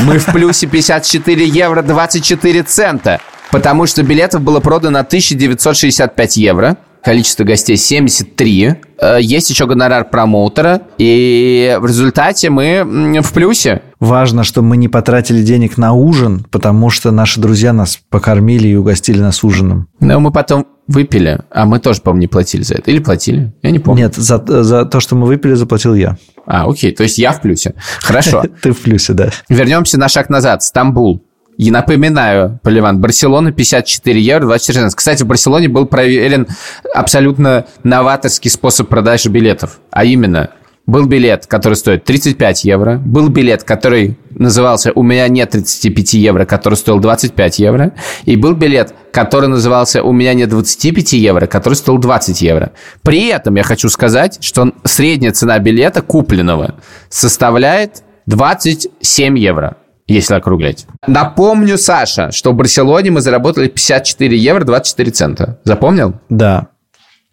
Мы 0.00 0.18
в 0.18 0.26
плюсе 0.26 0.66
54 0.66 1.46
евро 1.46 1.82
24 1.82 2.62
цента. 2.64 3.20
Потому 3.50 3.86
что 3.86 4.02
билетов 4.02 4.42
было 4.42 4.60
продано 4.60 4.98
1965 4.98 6.36
евро. 6.36 6.76
Количество 7.02 7.44
гостей 7.44 7.76
73. 7.76 8.74
Э, 9.00 9.18
есть 9.20 9.50
еще 9.50 9.66
гонорар 9.66 10.04
промоутера. 10.04 10.82
И 10.98 11.76
в 11.80 11.86
результате 11.86 12.50
мы 12.50 13.20
в 13.22 13.32
плюсе. 13.32 13.82
Важно, 14.00 14.44
что 14.44 14.62
мы 14.62 14.76
не 14.76 14.88
потратили 14.88 15.42
денег 15.42 15.76
на 15.76 15.92
ужин, 15.92 16.46
потому 16.50 16.90
что 16.90 17.10
наши 17.10 17.40
друзья 17.40 17.72
нас 17.72 17.98
покормили 18.10 18.68
и 18.68 18.76
угостили 18.76 19.20
нас 19.20 19.42
ужином. 19.42 19.88
Но 20.00 20.20
мы 20.20 20.30
потом 20.30 20.66
выпили, 20.86 21.40
а 21.50 21.66
мы 21.66 21.80
тоже, 21.80 22.00
по-моему, 22.00 22.20
не 22.20 22.28
платили 22.28 22.62
за 22.62 22.74
это. 22.74 22.90
Или 22.90 23.00
платили? 23.00 23.52
Я 23.62 23.70
не 23.70 23.78
помню. 23.78 24.04
Нет, 24.04 24.14
за, 24.14 24.42
за 24.62 24.84
то, 24.84 25.00
что 25.00 25.16
мы 25.16 25.26
выпили, 25.26 25.54
заплатил 25.54 25.94
я. 25.94 26.16
А, 26.46 26.68
окей, 26.68 26.92
то 26.92 27.02
есть 27.02 27.18
я 27.18 27.32
в 27.32 27.42
плюсе. 27.42 27.74
Хорошо. 28.00 28.44
Ты 28.62 28.72
в 28.72 28.80
плюсе, 28.80 29.12
да. 29.12 29.30
Вернемся 29.48 29.98
на 29.98 30.08
шаг 30.08 30.30
назад. 30.30 30.62
Стамбул. 30.62 31.22
И 31.58 31.72
напоминаю, 31.72 32.60
Поливан, 32.62 33.00
Барселона 33.00 33.50
54 33.50 34.20
евро 34.20 34.46
24 34.46 34.80
цента. 34.80 34.96
Кстати, 34.96 35.24
в 35.24 35.26
Барселоне 35.26 35.68
был 35.68 35.86
проверен 35.86 36.46
абсолютно 36.94 37.66
новаторский 37.82 38.48
способ 38.48 38.88
продажи 38.88 39.28
билетов. 39.28 39.80
А 39.90 40.04
именно, 40.04 40.50
был 40.88 41.04
билет, 41.04 41.46
который 41.46 41.74
стоит 41.74 42.04
35 42.04 42.64
евро. 42.64 42.96
Был 42.96 43.28
билет, 43.28 43.62
который 43.62 44.16
назывался 44.30 44.90
«У 44.94 45.02
меня 45.02 45.28
нет 45.28 45.50
35 45.50 46.14
евро», 46.14 46.46
который 46.46 46.76
стоил 46.76 46.98
25 46.98 47.58
евро. 47.58 47.92
И 48.24 48.36
был 48.36 48.54
билет, 48.54 48.94
который 49.12 49.50
назывался 49.50 50.02
«У 50.02 50.12
меня 50.12 50.32
нет 50.32 50.48
25 50.48 51.12
евро», 51.12 51.46
который 51.46 51.74
стоил 51.74 51.98
20 51.98 52.40
евро. 52.40 52.72
При 53.02 53.26
этом 53.28 53.56
я 53.56 53.64
хочу 53.64 53.90
сказать, 53.90 54.38
что 54.40 54.72
средняя 54.84 55.32
цена 55.32 55.58
билета 55.58 56.00
купленного 56.00 56.76
составляет 57.10 58.02
27 58.26 59.38
евро 59.38 59.76
если 60.10 60.32
округлять. 60.36 60.86
Напомню, 61.06 61.76
Саша, 61.76 62.32
что 62.32 62.52
в 62.52 62.54
Барселоне 62.54 63.10
мы 63.10 63.20
заработали 63.20 63.68
54 63.68 64.38
евро 64.38 64.64
24 64.64 65.10
цента. 65.10 65.58
Запомнил? 65.64 66.14
Да. 66.30 66.68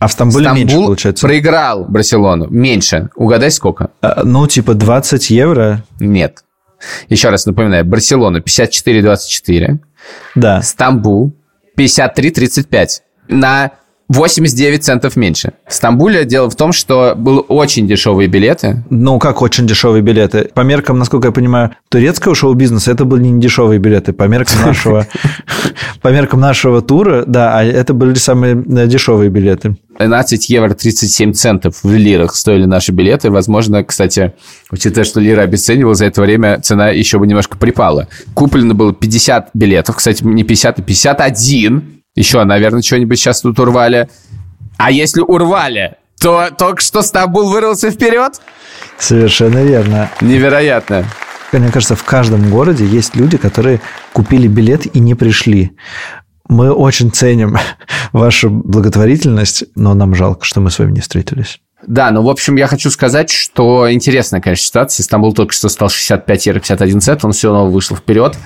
А 0.06 0.08
в 0.08 0.12
Стамбуле 0.12 0.44
Стамбул 0.46 0.60
меньше, 0.65 0.76
получается. 0.86 1.26
проиграл 1.26 1.86
Барселону. 1.86 2.46
Меньше. 2.48 3.10
Угадай, 3.15 3.50
сколько? 3.50 3.89
А, 4.02 4.22
Ну, 4.24 4.46
типа 4.46 4.76
20 4.76 5.32
евро. 5.32 5.84
Нет. 6.00 6.44
Еще 7.10 7.30
раз 7.30 7.48
напоминаю. 7.48 7.86
Барселона 7.86 8.38
54-24. 8.38 9.80
Да. 10.36 10.62
Стамбул 10.62 11.34
53-35. 11.76 12.88
На 13.30 13.72
89 14.08 14.84
центов 14.84 15.15
меньше. 15.15 15.54
В 15.68 15.74
Стамбуле 15.74 16.26
дело 16.26 16.50
в 16.50 16.56
том, 16.56 16.72
что 16.74 17.15
были 17.15 17.41
очень 17.48 17.88
дешевые 17.88 18.28
билеты. 18.28 18.84
Ну, 18.89 19.18
как 19.18 19.41
очень 19.41 19.65
дешевые 19.65 20.04
билеты. 20.04 20.50
По 20.54 20.62
меркам, 20.62 21.00
насколько 21.00 21.30
я 21.30 21.32
понимаю, 21.32 21.76
турецкого 21.89 22.36
шоу-бизнеса 22.36 22.91
это 22.91 23.04
были 23.06 23.24
не 23.24 23.41
дешевые 23.41 23.80
билеты. 23.80 24.13
По 24.13 24.26
меркам 24.26 24.62
нашего, 24.63 25.08
по 26.02 26.10
меркам 26.10 26.39
нашего 26.39 26.84
тура, 26.84 27.24
да, 27.26 27.58
а 27.58 27.63
это 27.63 27.94
были 27.96 28.13
самые 28.13 28.54
э, 28.56 28.88
дешевые 28.88 29.30
билеты. 29.32 29.76
12 29.98 30.50
евро 30.50 30.74
37 30.74 31.34
центов 31.34 31.80
в 31.82 31.96
лирах 31.96 32.36
стоили 32.36 32.65
наши 32.65 32.91
билеты. 32.91 33.32
Возможно, 33.32 33.84
кстати, 33.84 34.34
учитывая, 34.70 35.06
что 35.06 35.20
лира 35.20 35.41
обесценивалась, 35.41 36.00
за 36.00 36.06
это 36.06 36.22
время 36.22 36.60
цена 36.62 36.89
еще 36.89 37.18
бы 37.18 37.26
немножко 37.26 37.58
припала. 37.58 38.08
Куплено 38.36 38.76
было 38.76 38.94
50 38.94 39.50
билетов. 39.54 39.96
Кстати, 39.96 40.24
не 40.24 40.44
50, 40.44 40.80
а 40.80 40.82
51. 40.84 41.96
Еще, 42.15 42.43
наверное, 42.43 42.82
что-нибудь 42.82 43.19
сейчас 43.19 43.41
тут 43.41 43.60
урвали. 43.60 44.10
А 44.78 44.89
если 44.91 45.21
урвали, 45.21 45.95
то 46.19 46.49
только 46.58 46.82
что 46.82 47.01
Стамбул 47.01 47.49
вырвался 47.49 47.91
вперед? 47.91 48.39
Совершенно 48.97 49.63
верно. 49.63 50.10
Невероятно. 50.21 51.06
Мне 51.51 51.71
кажется, 51.71 51.95
в 51.95 52.04
каждом 52.04 52.49
городе 52.49 52.86
есть 52.86 53.15
люди, 53.15 53.38
которые 53.38 53.82
купили 54.13 54.47
билет 54.47 54.93
и 54.95 54.99
не 54.99 55.15
пришли. 55.15 55.71
Мы 56.47 56.71
очень 56.71 57.12
ценим 57.12 57.58
вашу 58.12 58.49
благотворительность, 58.49 59.65
но 59.75 59.93
нам 59.93 60.15
жалко, 60.15 60.45
что 60.45 60.62
мы 60.62 60.71
с 60.71 60.80
вами 60.80 60.91
не 60.91 61.01
встретились. 61.01 61.60
Да, 61.88 62.12
ну, 62.12 62.23
в 62.23 62.30
общем, 62.30 62.56
я 62.56 62.67
хочу 62.67 62.89
сказать, 62.89 63.30
что 63.30 63.91
интересная, 63.91 64.41
конечно, 64.41 64.65
ситуация. 64.65 65.04
Стамбул 65.04 65.34
только 65.34 65.54
что 65.54 65.69
стал 65.69 65.89
65 65.89 66.45
евро 66.47 66.60
51 66.60 67.01
цент, 67.01 67.25
он 67.25 67.32
все 67.32 67.51
равно 67.51 67.69
вышел 67.69 67.95
вперед. 67.95 68.38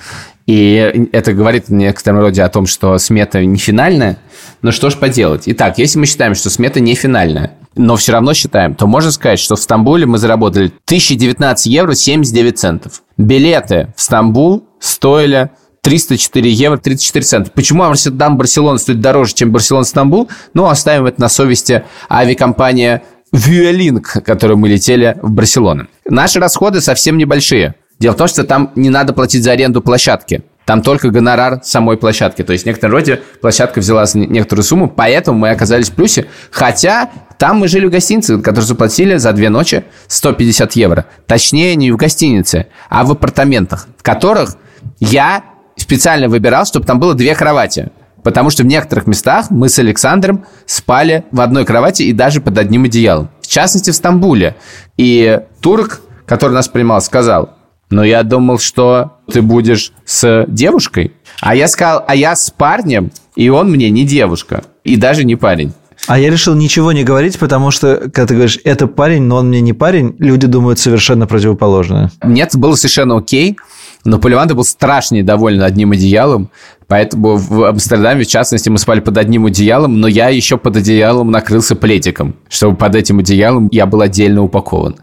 И 0.46 1.08
это 1.12 1.32
говорит 1.32 1.68
в 1.68 1.72
некотором 1.72 2.20
роде 2.20 2.42
о 2.42 2.48
том, 2.48 2.66
что 2.66 2.98
смета 2.98 3.44
не 3.44 3.58
финальная. 3.58 4.18
Но 4.62 4.72
что 4.72 4.90
ж 4.90 4.96
поделать? 4.96 5.44
Итак, 5.46 5.78
если 5.78 5.98
мы 5.98 6.06
считаем, 6.06 6.34
что 6.34 6.50
смета 6.50 6.80
не 6.80 6.94
финальная, 6.94 7.52
но 7.76 7.96
все 7.96 8.12
равно 8.12 8.34
считаем, 8.34 8.74
то 8.74 8.86
можно 8.86 9.12
сказать, 9.12 9.38
что 9.38 9.56
в 9.56 9.60
Стамбуле 9.60 10.06
мы 10.06 10.18
заработали 10.18 10.66
1019 10.86 11.66
евро 11.66 11.94
79 11.94 12.58
центов. 12.58 13.02
Билеты 13.16 13.92
в 13.96 14.02
Стамбул 14.02 14.64
стоили 14.80 15.50
304 15.82 16.50
евро 16.50 16.76
34 16.76 17.24
цента. 17.24 17.50
Почему 17.54 17.84
Амстердам 17.84 18.36
Барселона 18.36 18.78
стоит 18.78 19.00
дороже, 19.00 19.34
чем 19.34 19.52
Барселона 19.52 19.84
Стамбул? 19.84 20.28
Ну, 20.52 20.66
оставим 20.66 21.06
это 21.06 21.20
на 21.20 21.28
совести 21.28 21.84
авиакомпания 22.10 23.02
Vueling, 23.32 24.00
которой 24.00 24.56
мы 24.56 24.68
летели 24.68 25.16
в 25.22 25.30
Барселону. 25.30 25.86
Наши 26.08 26.40
расходы 26.40 26.80
совсем 26.80 27.16
небольшие. 27.16 27.74
Дело 28.00 28.14
в 28.14 28.16
том, 28.16 28.28
что 28.28 28.44
там 28.44 28.72
не 28.74 28.88
надо 28.88 29.12
платить 29.12 29.44
за 29.44 29.52
аренду 29.52 29.82
площадки. 29.82 30.42
Там 30.64 30.82
только 30.82 31.10
гонорар 31.10 31.60
самой 31.62 31.98
площадки. 31.98 32.42
То 32.42 32.52
есть, 32.52 32.64
в 32.64 32.66
некотором 32.66 32.94
роде 32.94 33.20
площадка 33.40 33.80
взяла 33.80 34.04
некоторую 34.14 34.64
сумму, 34.64 34.88
поэтому 34.88 35.38
мы 35.38 35.50
оказались 35.50 35.90
в 35.90 35.94
плюсе. 35.94 36.26
Хотя 36.50 37.10
там 37.38 37.58
мы 37.58 37.68
жили 37.68 37.86
в 37.86 37.90
гостинице, 37.90 38.38
которую 38.38 38.64
заплатили 38.64 39.16
за 39.16 39.32
две 39.32 39.50
ночи 39.50 39.84
150 40.06 40.72
евро. 40.76 41.06
Точнее, 41.26 41.74
не 41.76 41.92
в 41.92 41.96
гостинице, 41.96 42.68
а 42.88 43.04
в 43.04 43.12
апартаментах, 43.12 43.88
в 43.98 44.02
которых 44.02 44.56
я 44.98 45.44
специально 45.76 46.28
выбирал, 46.28 46.64
чтобы 46.64 46.86
там 46.86 47.00
было 47.00 47.14
две 47.14 47.34
кровати. 47.34 47.90
Потому 48.22 48.50
что 48.50 48.62
в 48.62 48.66
некоторых 48.66 49.06
местах 49.06 49.50
мы 49.50 49.68
с 49.68 49.78
Александром 49.78 50.46
спали 50.66 51.24
в 51.32 51.40
одной 51.40 51.64
кровати 51.64 52.04
и 52.04 52.12
даже 52.12 52.40
под 52.40 52.56
одним 52.56 52.84
одеялом. 52.84 53.28
В 53.40 53.46
частности, 53.46 53.90
в 53.90 53.94
Стамбуле. 53.94 54.56
И 54.96 55.40
турк, 55.60 56.00
который 56.26 56.52
нас 56.52 56.68
принимал, 56.68 57.00
сказал, 57.00 57.56
но 57.90 58.04
я 58.04 58.22
думал, 58.22 58.58
что 58.58 59.18
ты 59.30 59.42
будешь 59.42 59.92
с 60.04 60.46
девушкой. 60.48 61.12
А 61.40 61.54
я 61.54 61.68
сказал, 61.68 62.04
а 62.06 62.14
я 62.14 62.36
с 62.36 62.50
парнем, 62.50 63.10
и 63.36 63.48
он 63.48 63.70
мне 63.70 63.90
не 63.90 64.04
девушка, 64.04 64.64
и 64.84 64.96
даже 64.96 65.24
не 65.24 65.36
парень. 65.36 65.72
А 66.06 66.18
я 66.18 66.30
решил 66.30 66.54
ничего 66.54 66.92
не 66.92 67.04
говорить, 67.04 67.38
потому 67.38 67.70
что, 67.70 67.96
когда 67.96 68.26
ты 68.26 68.34
говоришь, 68.34 68.58
это 68.64 68.86
парень, 68.86 69.22
но 69.22 69.36
он 69.36 69.48
мне 69.48 69.60
не 69.60 69.72
парень, 69.72 70.16
люди 70.18 70.46
думают 70.46 70.78
совершенно 70.78 71.26
противоположное. 71.26 72.10
Нет, 72.24 72.56
было 72.56 72.74
совершенно 72.74 73.18
окей. 73.18 73.56
Но 74.04 74.18
Поливанта 74.18 74.54
был 74.54 74.64
страшно 74.64 75.16
недоволен 75.16 75.62
одним 75.62 75.92
одеялом, 75.92 76.50
поэтому 76.90 77.36
в 77.36 77.68
Амстердаме, 77.68 78.24
в 78.24 78.26
частности, 78.26 78.68
мы 78.68 78.78
спали 78.78 78.98
под 78.98 79.16
одним 79.16 79.46
одеялом, 79.46 80.00
но 80.00 80.08
я 80.08 80.28
еще 80.28 80.58
под 80.58 80.76
одеялом 80.76 81.30
накрылся 81.30 81.76
пледиком, 81.76 82.34
чтобы 82.48 82.76
под 82.76 82.96
этим 82.96 83.20
одеялом 83.20 83.68
я 83.70 83.86
был 83.86 84.00
отдельно 84.00 84.42
упакован. 84.42 84.96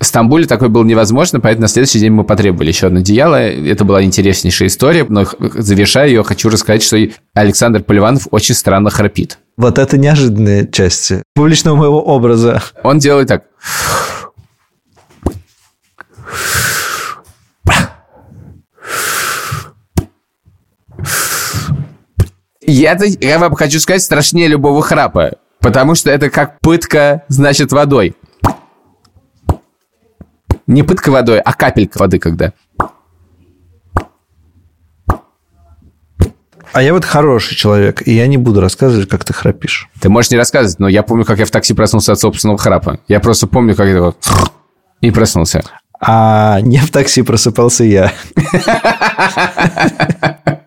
В 0.00 0.04
Стамбуле 0.04 0.46
такое 0.46 0.68
было 0.68 0.84
невозможно, 0.84 1.40
поэтому 1.40 1.62
на 1.62 1.68
следующий 1.68 1.98
день 1.98 2.12
мы 2.12 2.22
потребовали 2.22 2.68
еще 2.68 2.86
одно 2.86 3.00
одеяло. 3.00 3.34
Это 3.34 3.84
была 3.84 4.04
интереснейшая 4.04 4.68
история, 4.68 5.04
но 5.08 5.26
завершая 5.40 6.06
ее, 6.06 6.22
хочу 6.22 6.50
рассказать, 6.50 6.84
что 6.84 6.96
Александр 7.34 7.82
Поливанов 7.82 8.28
очень 8.30 8.54
странно 8.54 8.90
храпит. 8.90 9.38
Вот 9.56 9.80
это 9.80 9.98
неожиданная 9.98 10.66
часть 10.66 11.12
публичного 11.34 11.74
моего 11.74 12.00
образа. 12.00 12.62
Он 12.84 13.00
делает 13.00 13.26
так. 13.26 13.42
Я, 22.70 22.98
я 23.20 23.38
вам 23.38 23.54
хочу 23.54 23.80
сказать, 23.80 24.02
страшнее 24.02 24.46
любого 24.46 24.82
храпа. 24.82 25.38
Потому 25.60 25.94
что 25.94 26.10
это 26.10 26.28
как 26.28 26.60
пытка, 26.60 27.22
значит, 27.28 27.72
водой. 27.72 28.14
Не 30.66 30.82
пытка 30.82 31.10
водой, 31.10 31.40
а 31.40 31.54
капелька 31.54 31.96
воды 31.96 32.18
когда. 32.18 32.52
А 36.74 36.82
я 36.82 36.92
вот 36.92 37.06
хороший 37.06 37.56
человек, 37.56 38.06
и 38.06 38.12
я 38.12 38.26
не 38.26 38.36
буду 38.36 38.60
рассказывать, 38.60 39.08
как 39.08 39.24
ты 39.24 39.32
храпишь. 39.32 39.88
Ты 40.02 40.10
можешь 40.10 40.30
не 40.30 40.36
рассказывать, 40.36 40.78
но 40.78 40.88
я 40.88 41.02
помню, 41.02 41.24
как 41.24 41.38
я 41.38 41.46
в 41.46 41.50
такси 41.50 41.72
проснулся 41.72 42.12
от 42.12 42.20
собственного 42.20 42.58
храпа. 42.58 43.00
Я 43.08 43.20
просто 43.20 43.46
помню, 43.46 43.74
как 43.74 43.88
я 43.88 44.02
вот 44.02 44.28
и 45.00 45.10
проснулся. 45.10 45.62
А 46.00 46.60
не 46.60 46.80
в 46.80 46.90
такси 46.90 47.22
просыпался 47.22 47.84
я. 47.84 48.12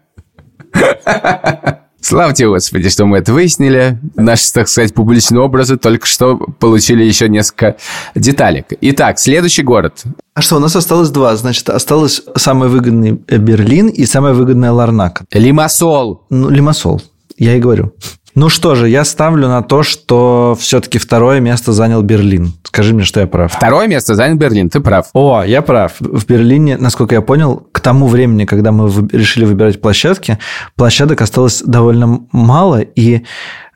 Славьте 2.02 2.48
Господи, 2.48 2.90
что 2.90 3.06
мы 3.06 3.20
это 3.20 3.32
выяснили. 3.32 4.00
Наши, 4.16 4.52
так 4.52 4.68
сказать, 4.68 4.94
публичные 4.94 5.42
образы 5.42 5.78
только 5.78 6.08
что 6.08 6.38
получили 6.38 7.04
еще 7.04 7.30
несколько 7.30 7.78
деталек. 8.16 8.68
Итак, 8.82 9.20
следующий 9.20 9.64
город. 9.64 10.04
А 10.34 10.42
что, 10.42 10.58
у 10.58 10.60
нас 10.60 10.76
осталось 10.76 11.10
два. 11.10 11.36
Значит, 11.36 11.70
осталось 11.70 12.24
самый 12.36 12.70
выгодный 12.70 13.12
Берлин 13.12 13.88
и 13.88 14.06
самая 14.06 14.34
выгодная 14.34 14.72
Ларнака. 14.72 15.26
Лимассол. 15.32 16.26
Ну, 16.30 16.50
Лимассол. 16.50 17.02
Я 17.38 17.56
и 17.56 17.60
говорю. 17.60 17.94
Ну 18.36 18.50
что 18.50 18.76
же, 18.76 18.88
я 18.90 19.04
ставлю 19.04 19.48
на 19.48 19.62
то, 19.62 19.84
что 19.84 20.58
все-таки 20.60 20.98
второе 20.98 21.40
место 21.40 21.74
занял 21.74 22.02
Берлин. 22.02 22.54
Скажи 22.64 22.94
мне, 22.94 23.04
что 23.04 23.20
я 23.20 23.28
прав. 23.28 23.54
Второе 23.54 23.88
место 23.88 24.16
занял 24.16 24.38
Берлин, 24.38 24.70
ты 24.70 24.80
прав. 24.80 25.10
О, 25.14 25.44
я 25.44 25.62
прав. 25.62 25.94
В 26.00 26.26
Берлине, 26.26 26.78
насколько 26.78 27.16
я 27.16 27.22
понял, 27.22 27.68
к 27.72 27.80
тому 27.82 28.08
времени, 28.08 28.46
когда 28.46 28.72
мы 28.72 28.90
решили 29.12 29.46
выбирать 29.46 29.82
площадки, 29.82 30.38
площадок 30.76 31.22
осталось 31.22 31.62
довольно 31.62 32.22
мало, 32.32 32.80
и 32.80 33.24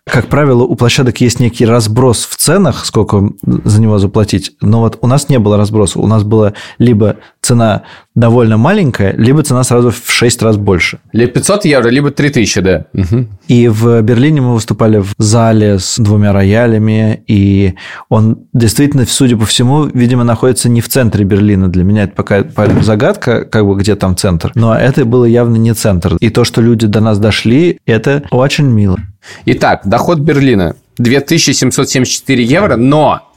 как 0.08 0.28
правило, 0.28 0.62
у 0.62 0.76
площадок 0.76 1.20
есть 1.22 1.40
некий 1.40 1.66
разброс 1.66 2.26
в 2.26 2.36
ценах, 2.36 2.86
сколько 2.86 3.32
за 3.44 3.82
него 3.82 3.98
заплатить. 3.98 4.52
Но 4.62 4.82
вот 4.82 5.00
у 5.02 5.08
нас 5.08 5.30
не 5.30 5.40
было 5.40 5.58
разброса. 5.58 6.00
У 6.00 6.06
нас 6.06 6.24
была 6.24 6.54
либо 6.78 7.18
цена 7.42 7.84
довольно 8.16 8.58
маленькая, 8.58 9.14
либо 9.18 9.44
цена 9.44 9.64
сразу 9.64 9.92
в 9.92 10.12
6 10.12 10.42
раз 10.42 10.58
больше. 10.58 11.00
Либо 11.12 11.34
500 11.34 11.66
евро, 11.66 11.90
либо 11.90 12.12
3000, 12.12 12.62
да. 12.62 12.86
Угу. 12.94 13.28
И 13.48 13.68
в 13.68 14.02
Берлине 14.02 14.42
мы 14.42 14.54
выступали 14.54 15.00
в 15.00 15.14
зале 15.18 15.80
с 15.80 15.98
двумя 15.98 16.32
роялями, 16.32 17.24
и 17.28 17.76
он 18.10 18.40
действительно, 18.54 19.06
судя 19.06 19.38
по 19.38 19.46
всему, 19.46 19.86
видимо, 19.86 20.24
находится 20.24 20.70
не 20.70 20.82
в 20.82 20.88
центре 20.88 21.26
Берлина. 21.26 21.68
Для 21.68 21.84
меня 21.84 22.04
это 22.04 22.16
пока 22.16 22.46
загадка, 22.82 23.44
как 23.44 23.66
бы 23.66 23.76
где 23.76 23.96
там 23.96 24.16
центр. 24.16 24.52
Но 24.56 24.74
это 24.74 25.06
было 25.06 25.26
явно 25.26 25.58
не 25.58 25.74
центр. 25.74 26.16
И 26.20 26.30
то, 26.30 26.46
что 26.46 26.62
люди 26.62 26.88
до 26.88 27.02
нас 27.02 27.20
дошли, 27.20 27.80
это 27.86 28.24
очень 28.32 28.66
мило. 28.66 28.98
Итак, 29.46 29.82
доход 29.86 30.20
Берлина 30.20 30.76
2774 30.98 32.44
евро, 32.44 32.76
но 32.78 33.34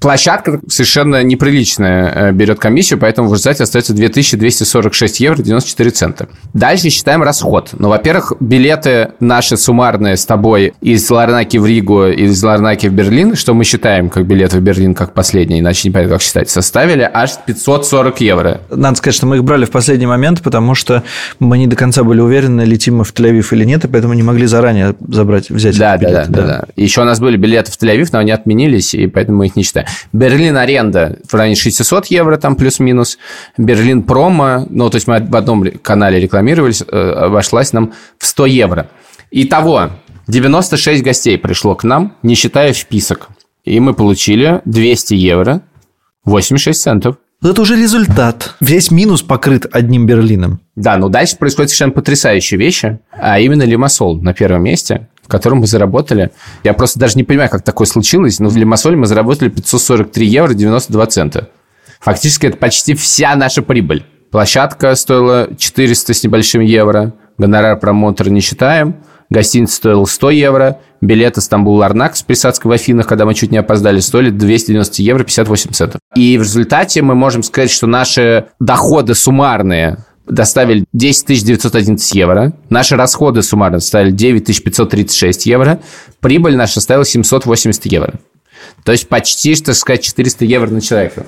Площадка 0.00 0.60
совершенно 0.66 1.22
неприличная 1.22 2.12
э, 2.14 2.32
берет 2.32 2.58
комиссию, 2.58 2.98
поэтому 2.98 3.28
в 3.28 3.32
результате 3.34 3.64
остается 3.64 3.92
2246 3.92 5.20
евро 5.20 5.42
94 5.42 5.90
цента. 5.90 6.28
Дальше 6.54 6.88
считаем 6.88 7.22
расход. 7.22 7.70
Ну, 7.78 7.90
во-первых, 7.90 8.32
билеты 8.40 9.10
наши 9.20 9.58
суммарные 9.58 10.16
с 10.16 10.24
тобой 10.24 10.72
из 10.80 11.10
Ларнаки 11.10 11.58
в 11.58 11.66
Ригу 11.66 12.06
из 12.06 12.42
Ларнаки 12.42 12.86
в 12.86 12.94
Берлин, 12.94 13.36
что 13.36 13.52
мы 13.52 13.64
считаем 13.64 14.08
как 14.08 14.24
билеты 14.24 14.56
в 14.56 14.62
Берлин 14.62 14.94
как 14.94 15.12
последний, 15.12 15.60
иначе 15.60 15.88
не 15.88 15.92
понятно, 15.92 16.14
как 16.14 16.22
считать, 16.22 16.48
составили 16.48 17.08
аж 17.12 17.32
540 17.44 18.20
евро. 18.22 18.62
Надо 18.70 18.96
сказать, 18.96 19.14
что 19.14 19.26
мы 19.26 19.36
их 19.36 19.44
брали 19.44 19.66
в 19.66 19.70
последний 19.70 20.06
момент, 20.06 20.40
потому 20.40 20.74
что 20.74 21.02
мы 21.40 21.58
не 21.58 21.66
до 21.66 21.76
конца 21.76 22.04
были 22.04 22.20
уверены, 22.20 22.62
летим 22.62 22.96
мы 22.96 23.04
в 23.04 23.12
Тель-Авив 23.12 23.48
или 23.52 23.64
нет, 23.64 23.84
и 23.84 23.88
поэтому 23.88 24.14
не 24.14 24.22
могли 24.22 24.46
заранее 24.46 24.94
забрать, 25.08 25.50
взять 25.50 25.76
да, 25.76 25.98
да, 25.98 26.08
билеты. 26.08 26.30
Да, 26.30 26.40
да, 26.40 26.46
да. 26.46 26.64
Еще 26.76 27.02
у 27.02 27.04
нас 27.04 27.20
были 27.20 27.36
билеты 27.36 27.70
в 27.70 27.76
Тель-Авив, 27.76 28.08
но 28.12 28.18
они 28.20 28.30
отменились, 28.30 28.94
и 28.94 29.06
поэтому 29.06 29.38
мы 29.38 29.46
их 29.46 29.56
не 29.56 29.62
считаем. 29.62 29.86
Берлин 30.12 30.56
аренда 30.56 31.18
в 31.28 31.34
районе 31.34 31.56
600 31.56 32.06
евро, 32.06 32.36
там 32.36 32.56
плюс-минус. 32.56 33.18
Берлин 33.56 34.02
промо, 34.02 34.66
ну, 34.68 34.90
то 34.90 34.96
есть 34.96 35.06
мы 35.06 35.20
в 35.20 35.36
одном 35.36 35.64
канале 35.82 36.20
рекламировались, 36.20 36.82
э, 36.82 37.10
обошлась 37.10 37.72
нам 37.72 37.92
в 38.18 38.26
100 38.26 38.46
евро. 38.46 38.90
Итого, 39.30 39.90
96 40.26 41.02
гостей 41.02 41.38
пришло 41.38 41.74
к 41.74 41.84
нам, 41.84 42.16
не 42.22 42.34
считая 42.34 42.72
вписок. 42.72 43.28
И 43.64 43.78
мы 43.80 43.94
получили 43.94 44.62
200 44.64 45.14
евро, 45.14 45.62
86 46.24 46.80
центов. 46.80 47.16
Это 47.42 47.62
уже 47.62 47.74
результат. 47.76 48.54
Весь 48.60 48.90
минус 48.90 49.22
покрыт 49.22 49.66
одним 49.72 50.06
Берлином. 50.06 50.60
Да, 50.76 50.98
но 50.98 51.08
дальше 51.08 51.38
происходят 51.38 51.70
совершенно 51.70 51.92
потрясающие 51.92 52.58
вещи, 52.58 52.98
а 53.12 53.40
именно 53.40 53.62
Лимассол 53.62 54.20
на 54.20 54.34
первом 54.34 54.64
месте 54.64 55.08
котором 55.30 55.58
мы 55.58 55.66
заработали. 55.66 56.30
Я 56.64 56.74
просто 56.74 56.98
даже 56.98 57.16
не 57.16 57.24
понимаю, 57.24 57.48
как 57.48 57.62
такое 57.62 57.86
случилось, 57.86 58.40
но 58.40 58.48
в 58.48 58.56
Лимассоле 58.56 58.96
мы 58.96 59.06
заработали 59.06 59.48
543 59.48 60.26
евро 60.26 60.54
92 60.54 61.06
цента. 61.06 61.48
Фактически 62.00 62.46
это 62.46 62.56
почти 62.56 62.94
вся 62.94 63.34
наша 63.36 63.62
прибыль. 63.62 64.04
Площадка 64.30 64.94
стоила 64.94 65.48
400 65.56 66.14
с 66.14 66.24
небольшим 66.24 66.60
евро, 66.60 67.14
гонорар 67.36 67.78
промоутера 67.78 68.30
не 68.30 68.40
считаем, 68.40 68.96
гостиница 69.28 69.76
стоила 69.76 70.04
100 70.04 70.30
евро, 70.30 70.78
билеты 71.00 71.40
Стамбул-Ларнак 71.40 72.14
с 72.14 72.22
присадкой 72.22 72.70
в 72.70 72.72
Афинах, 72.72 73.06
когда 73.06 73.24
мы 73.24 73.34
чуть 73.34 73.50
не 73.50 73.58
опоздали, 73.58 73.98
стоили 74.00 74.30
290 74.30 75.02
евро 75.02 75.24
58 75.24 75.70
центов. 75.72 76.00
И 76.14 76.38
в 76.38 76.42
результате 76.42 77.02
мы 77.02 77.14
можем 77.14 77.42
сказать, 77.42 77.70
что 77.70 77.86
наши 77.86 78.46
доходы 78.60 79.14
суммарные 79.14 79.98
доставили 80.30 80.84
10 80.92 81.44
911 81.44 82.14
евро. 82.14 82.52
Наши 82.68 82.96
расходы 82.96 83.42
суммарно 83.42 83.80
составили 83.80 84.10
9 84.10 84.64
536 84.64 85.46
евро. 85.46 85.80
Прибыль 86.20 86.56
наша 86.56 86.74
составила 86.74 87.04
780 87.04 87.86
евро. 87.86 88.14
То 88.84 88.92
есть 88.92 89.08
почти, 89.08 89.54
что 89.54 89.74
сказать, 89.74 90.02
400 90.02 90.44
евро 90.44 90.70
на 90.70 90.80
человека. 90.80 91.26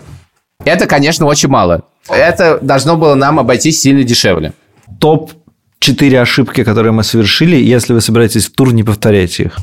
Это, 0.64 0.86
конечно, 0.86 1.26
очень 1.26 1.48
мало. 1.48 1.84
Это 2.08 2.58
должно 2.62 2.96
было 2.96 3.14
нам 3.14 3.38
обойтись 3.38 3.80
сильно 3.80 4.04
дешевле. 4.04 4.52
Топ 5.00 5.32
4 5.80 6.20
ошибки, 6.20 6.64
которые 6.64 6.92
мы 6.92 7.02
совершили. 7.02 7.56
Если 7.56 7.92
вы 7.92 8.00
собираетесь 8.00 8.46
в 8.46 8.52
тур, 8.52 8.72
не 8.72 8.84
повторяйте 8.84 9.44
их. 9.44 9.56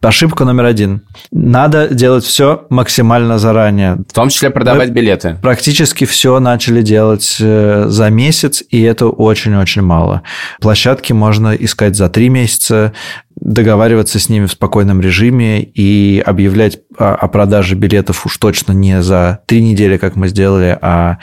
Ошибка 0.00 0.44
номер 0.44 0.66
один. 0.66 1.02
Надо 1.32 1.88
делать 1.88 2.24
все 2.24 2.66
максимально 2.70 3.40
заранее. 3.40 3.98
В 4.08 4.12
том 4.12 4.28
числе 4.28 4.50
продавать 4.50 4.90
Мы 4.90 4.94
билеты. 4.94 5.36
Практически 5.42 6.04
все 6.04 6.38
начали 6.38 6.82
делать 6.82 7.38
э, 7.40 7.86
за 7.88 8.08
месяц, 8.08 8.62
и 8.70 8.80
это 8.80 9.08
очень-очень 9.08 9.82
мало. 9.82 10.22
Площадки 10.60 11.12
можно 11.12 11.52
искать 11.52 11.96
за 11.96 12.08
три 12.08 12.28
месяца 12.28 12.92
договариваться 13.40 14.18
с 14.18 14.28
ними 14.28 14.46
в 14.46 14.52
спокойном 14.52 15.00
режиме 15.00 15.62
и 15.62 16.22
объявлять 16.24 16.78
о, 16.96 17.28
продаже 17.28 17.74
билетов 17.74 18.26
уж 18.26 18.36
точно 18.36 18.72
не 18.72 19.02
за 19.02 19.40
три 19.46 19.62
недели, 19.62 19.96
как 19.96 20.16
мы 20.16 20.28
сделали, 20.28 20.76
а 20.80 21.18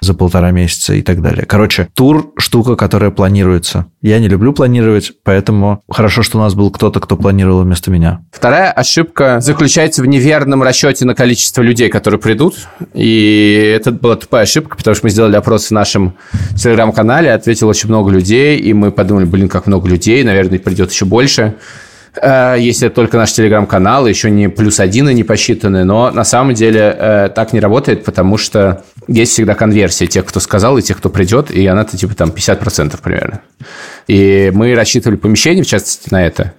за 0.00 0.14
полтора 0.14 0.50
месяца 0.50 0.94
и 0.94 1.02
так 1.02 1.22
далее. 1.22 1.44
Короче, 1.46 1.88
тур– 1.94 2.32
штука, 2.38 2.76
которая 2.76 3.10
планируется. 3.10 3.86
Я 4.02 4.18
не 4.18 4.28
люблю 4.28 4.52
планировать, 4.52 5.12
поэтому 5.22 5.82
хорошо, 5.90 6.22
что 6.22 6.38
у 6.38 6.40
нас 6.40 6.54
был 6.54 6.70
кто-то, 6.70 7.00
кто 7.00 7.16
планировал 7.16 7.62
вместо 7.62 7.90
меня. 7.90 8.24
Вторая 8.32 8.72
ошибка 8.72 9.40
заключается 9.40 10.02
в 10.02 10.06
неверном 10.06 10.62
расчете 10.62 11.04
на 11.04 11.14
количество 11.14 11.62
людей, 11.62 11.88
которые 11.88 12.20
придут. 12.20 12.68
И 12.94 13.72
это 13.76 13.92
была 13.92 14.16
тупая 14.16 14.42
ошибка, 14.42 14.76
потому 14.76 14.94
что 14.94 15.06
мы 15.06 15.10
сделали 15.10 15.36
опрос 15.36 15.68
в 15.68 15.70
нашем 15.70 16.16
телеграм-канале, 16.56 17.32
ответило 17.32 17.70
очень 17.70 17.88
много 17.88 18.10
людей, 18.10 18.58
и 18.58 18.72
мы 18.72 18.90
подумали, 18.90 19.24
блин, 19.24 19.48
как 19.48 19.66
много 19.66 19.88
людей, 19.88 20.22
наверное, 20.24 20.58
придет 20.58 20.90
еще 20.90 21.04
больше. 21.04 21.54
Э, 22.16 22.56
если 22.58 22.88
это 22.88 22.96
только 22.96 23.16
наш 23.16 23.32
телеграм-канал, 23.32 24.06
еще 24.06 24.30
не 24.30 24.48
плюс 24.48 24.80
один 24.80 25.08
и 25.08 25.14
не 25.14 25.24
посчитаны, 25.24 25.84
но 25.84 26.10
на 26.10 26.24
самом 26.24 26.54
деле 26.54 26.94
э, 26.98 27.28
так 27.34 27.52
не 27.52 27.60
работает, 27.60 28.04
потому 28.04 28.36
что 28.36 28.82
есть 29.06 29.32
всегда 29.32 29.54
конверсия 29.54 30.06
тех, 30.06 30.24
кто 30.24 30.40
сказал, 30.40 30.78
и 30.78 30.82
тех, 30.82 30.98
кто 30.98 31.08
придет, 31.08 31.50
и 31.50 31.66
она-то 31.66 31.96
типа 31.96 32.14
там 32.14 32.30
50% 32.30 32.98
примерно. 33.02 33.40
И 34.08 34.50
мы 34.54 34.74
рассчитывали 34.74 35.16
помещение, 35.16 35.64
в 35.64 35.66
частности, 35.68 36.08
на 36.12 36.26
это, 36.26 36.54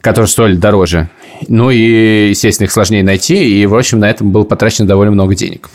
которые 0.00 0.28
стоили 0.28 0.56
дороже. 0.56 1.08
Ну 1.48 1.70
и, 1.70 2.28
естественно, 2.30 2.66
их 2.66 2.72
сложнее 2.72 3.04
найти, 3.04 3.60
и, 3.60 3.66
в 3.66 3.74
общем, 3.74 4.00
на 4.00 4.10
этом 4.10 4.32
было 4.32 4.44
потрачено 4.44 4.88
довольно 4.88 5.12
много 5.12 5.34
денег. 5.34 5.68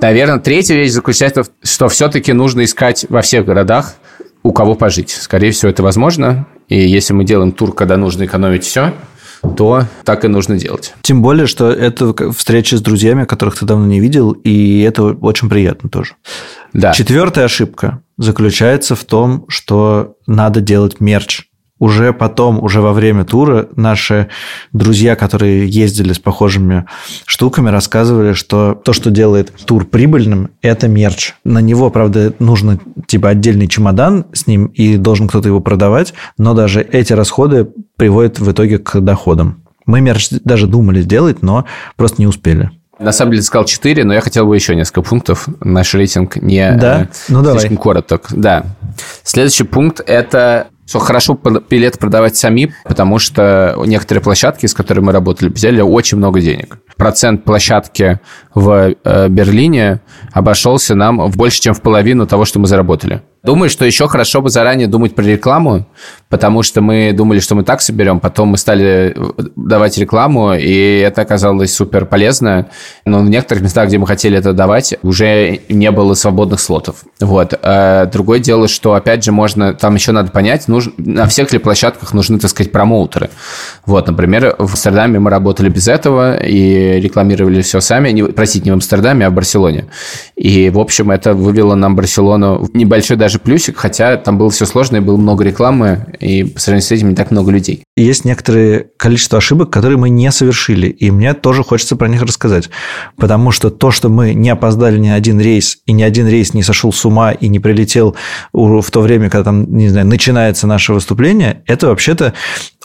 Наверное, 0.00 0.40
третья 0.40 0.74
вещь 0.74 0.90
заключается 0.90 1.44
в 1.44 1.46
том, 1.46 1.54
что 1.62 1.88
все-таки 1.88 2.32
нужно 2.32 2.64
искать 2.64 3.06
во 3.08 3.22
всех 3.22 3.44
городах, 3.44 3.94
у 4.42 4.52
кого 4.52 4.74
пожить. 4.74 5.10
Скорее 5.10 5.52
всего, 5.52 5.70
это 5.70 5.82
возможно. 5.82 6.46
И 6.72 6.88
если 6.88 7.12
мы 7.12 7.24
делаем 7.24 7.52
тур, 7.52 7.74
когда 7.74 7.98
нужно 7.98 8.24
экономить 8.24 8.64
все, 8.64 8.94
то 9.58 9.84
так 10.04 10.24
и 10.24 10.28
нужно 10.28 10.56
делать. 10.56 10.94
Тем 11.02 11.20
более, 11.20 11.46
что 11.46 11.70
это 11.70 12.32
встреча 12.32 12.78
с 12.78 12.80
друзьями, 12.80 13.24
которых 13.24 13.58
ты 13.58 13.66
давно 13.66 13.84
не 13.84 14.00
видел, 14.00 14.30
и 14.30 14.80
это 14.80 15.02
очень 15.02 15.50
приятно 15.50 15.90
тоже. 15.90 16.14
Да. 16.72 16.92
Четвертая 16.92 17.44
ошибка 17.44 18.02
заключается 18.16 18.94
в 18.96 19.04
том, 19.04 19.44
что 19.48 20.14
надо 20.26 20.62
делать 20.62 20.98
мерч 20.98 21.42
уже 21.82 22.12
потом, 22.12 22.62
уже 22.62 22.80
во 22.80 22.92
время 22.92 23.24
тура, 23.24 23.66
наши 23.74 24.28
друзья, 24.72 25.16
которые 25.16 25.66
ездили 25.66 26.12
с 26.12 26.20
похожими 26.20 26.86
штуками, 27.26 27.70
рассказывали, 27.70 28.34
что 28.34 28.80
то, 28.84 28.92
что 28.92 29.10
делает 29.10 29.52
тур 29.66 29.84
прибыльным, 29.84 30.50
это 30.62 30.86
мерч. 30.86 31.34
На 31.42 31.58
него, 31.58 31.90
правда, 31.90 32.32
нужно 32.38 32.78
типа 33.08 33.30
отдельный 33.30 33.66
чемодан 33.66 34.26
с 34.32 34.46
ним, 34.46 34.66
и 34.66 34.96
должен 34.96 35.26
кто-то 35.26 35.48
его 35.48 35.58
продавать, 35.58 36.14
но 36.38 36.54
даже 36.54 36.82
эти 36.82 37.14
расходы 37.14 37.66
приводят 37.96 38.38
в 38.38 38.52
итоге 38.52 38.78
к 38.78 39.00
доходам. 39.00 39.64
Мы 39.84 40.00
мерч 40.00 40.28
даже 40.44 40.68
думали 40.68 41.00
сделать, 41.00 41.42
но 41.42 41.64
просто 41.96 42.22
не 42.22 42.28
успели. 42.28 42.70
На 43.00 43.10
самом 43.10 43.32
деле 43.32 43.42
сказал 43.42 43.64
4, 43.64 44.04
но 44.04 44.14
я 44.14 44.20
хотел 44.20 44.46
бы 44.46 44.54
еще 44.54 44.76
несколько 44.76 45.02
пунктов. 45.02 45.48
Наш 45.60 45.94
рейтинг 45.94 46.36
не 46.36 46.70
да? 46.76 47.02
э, 47.02 47.06
ну, 47.28 47.42
слишком 47.42 47.70
давай. 47.70 47.82
короток. 47.82 48.28
Да. 48.30 48.66
Следующий 49.24 49.64
пункт– 49.64 50.00
это 50.06 50.68
что 50.86 50.98
хорошо 50.98 51.38
билет 51.70 51.98
продавать 51.98 52.36
сами, 52.36 52.74
потому 52.84 53.18
что 53.18 53.74
некоторые 53.86 54.22
площадки, 54.22 54.66
с 54.66 54.74
которыми 54.74 55.06
мы 55.06 55.12
работали, 55.12 55.48
взяли 55.48 55.80
очень 55.80 56.18
много 56.18 56.40
денег. 56.40 56.78
Процент 56.96 57.44
площадки 57.44 58.20
в 58.54 58.94
э, 59.04 59.28
Берлине 59.28 60.00
обошелся 60.32 60.94
нам 60.94 61.18
в 61.30 61.36
больше, 61.36 61.60
чем 61.60 61.74
в 61.74 61.80
половину 61.80 62.26
того, 62.26 62.44
что 62.44 62.58
мы 62.58 62.66
заработали. 62.66 63.22
Думаю, 63.42 63.70
что 63.70 63.84
еще 63.84 64.06
хорошо 64.06 64.40
бы 64.40 64.50
заранее 64.50 64.86
думать 64.86 65.16
про 65.16 65.24
рекламу, 65.24 65.86
потому 66.28 66.62
что 66.62 66.80
мы 66.80 67.12
думали, 67.12 67.40
что 67.40 67.56
мы 67.56 67.64
так 67.64 67.80
соберем, 67.80 68.20
потом 68.20 68.50
мы 68.50 68.56
стали 68.56 69.14
э, 69.16 69.42
давать 69.56 69.98
рекламу, 69.98 70.54
и 70.54 70.98
это 70.98 71.22
оказалось 71.22 71.74
супер 71.74 72.06
полезно. 72.06 72.68
Но 73.04 73.18
в 73.18 73.28
некоторых 73.28 73.64
местах, 73.64 73.88
где 73.88 73.98
мы 73.98 74.06
хотели 74.06 74.38
это 74.38 74.52
давать, 74.52 74.94
уже 75.02 75.60
не 75.68 75.90
было 75.90 76.14
свободных 76.14 76.60
слотов. 76.60 77.02
Вот. 77.20 77.52
А 77.62 78.06
другое 78.06 78.38
дело, 78.38 78.68
что, 78.68 78.94
опять 78.94 79.24
же, 79.24 79.32
можно, 79.32 79.74
там 79.74 79.96
еще 79.96 80.12
надо 80.12 80.30
понять, 80.30 80.68
нужно, 80.68 80.92
на 80.98 81.26
всех 81.26 81.52
ли 81.52 81.58
площадках 81.58 82.12
нужны, 82.14 82.38
так 82.38 82.48
сказать, 82.48 82.70
промоутеры. 82.70 83.28
Вот, 83.86 84.06
например, 84.06 84.54
в 84.56 84.70
Амстердаме 84.70 85.18
мы 85.18 85.30
работали 85.30 85.68
без 85.68 85.88
этого 85.88 86.36
и 86.36 87.00
рекламировали 87.00 87.60
все 87.62 87.80
сами, 87.80 88.10
не, 88.10 88.22
простите, 88.22 88.66
не 88.66 88.70
в 88.70 88.74
Амстердаме, 88.74 89.26
а 89.26 89.30
в 89.30 89.32
Барселоне. 89.32 89.86
И, 90.36 90.70
в 90.70 90.78
общем, 90.78 91.10
это 91.10 91.34
вывело 91.34 91.74
нам 91.74 91.96
Барселону 91.96 92.58
в 92.58 92.76
небольшой 92.76 93.16
даже 93.16 93.31
плюсик, 93.38 93.76
хотя 93.76 94.16
там 94.16 94.38
было 94.38 94.50
все 94.50 94.66
сложно, 94.66 94.96
и 94.96 95.00
было 95.00 95.16
много 95.16 95.44
рекламы, 95.44 96.06
и 96.20 96.44
по 96.44 96.60
сравнению 96.60 96.86
с 96.86 96.92
этим 96.92 97.10
не 97.10 97.14
так 97.14 97.30
много 97.30 97.50
людей. 97.50 97.84
Есть 97.94 98.24
некоторые 98.24 98.88
количество 98.96 99.36
ошибок, 99.36 99.68
которые 99.68 99.98
мы 99.98 100.08
не 100.08 100.32
совершили, 100.32 100.86
и 100.86 101.10
мне 101.10 101.34
тоже 101.34 101.62
хочется 101.62 101.94
про 101.94 102.08
них 102.08 102.22
рассказать. 102.22 102.70
Потому 103.18 103.50
что 103.50 103.68
то, 103.68 103.90
что 103.90 104.08
мы 104.08 104.32
не 104.32 104.48
опоздали 104.48 104.98
ни 104.98 105.08
один 105.08 105.38
рейс, 105.38 105.78
и 105.84 105.92
ни 105.92 106.02
один 106.02 106.26
рейс 106.26 106.54
не 106.54 106.62
сошел 106.62 106.90
с 106.90 107.04
ума 107.04 107.32
и 107.32 107.48
не 107.48 107.58
прилетел 107.58 108.16
в 108.54 108.90
то 108.90 109.00
время, 109.02 109.28
когда 109.28 109.44
там, 109.44 109.76
не 109.76 109.90
знаю, 109.90 110.06
начинается 110.06 110.66
наше 110.66 110.94
выступление, 110.94 111.62
это 111.66 111.88
вообще-то 111.88 112.32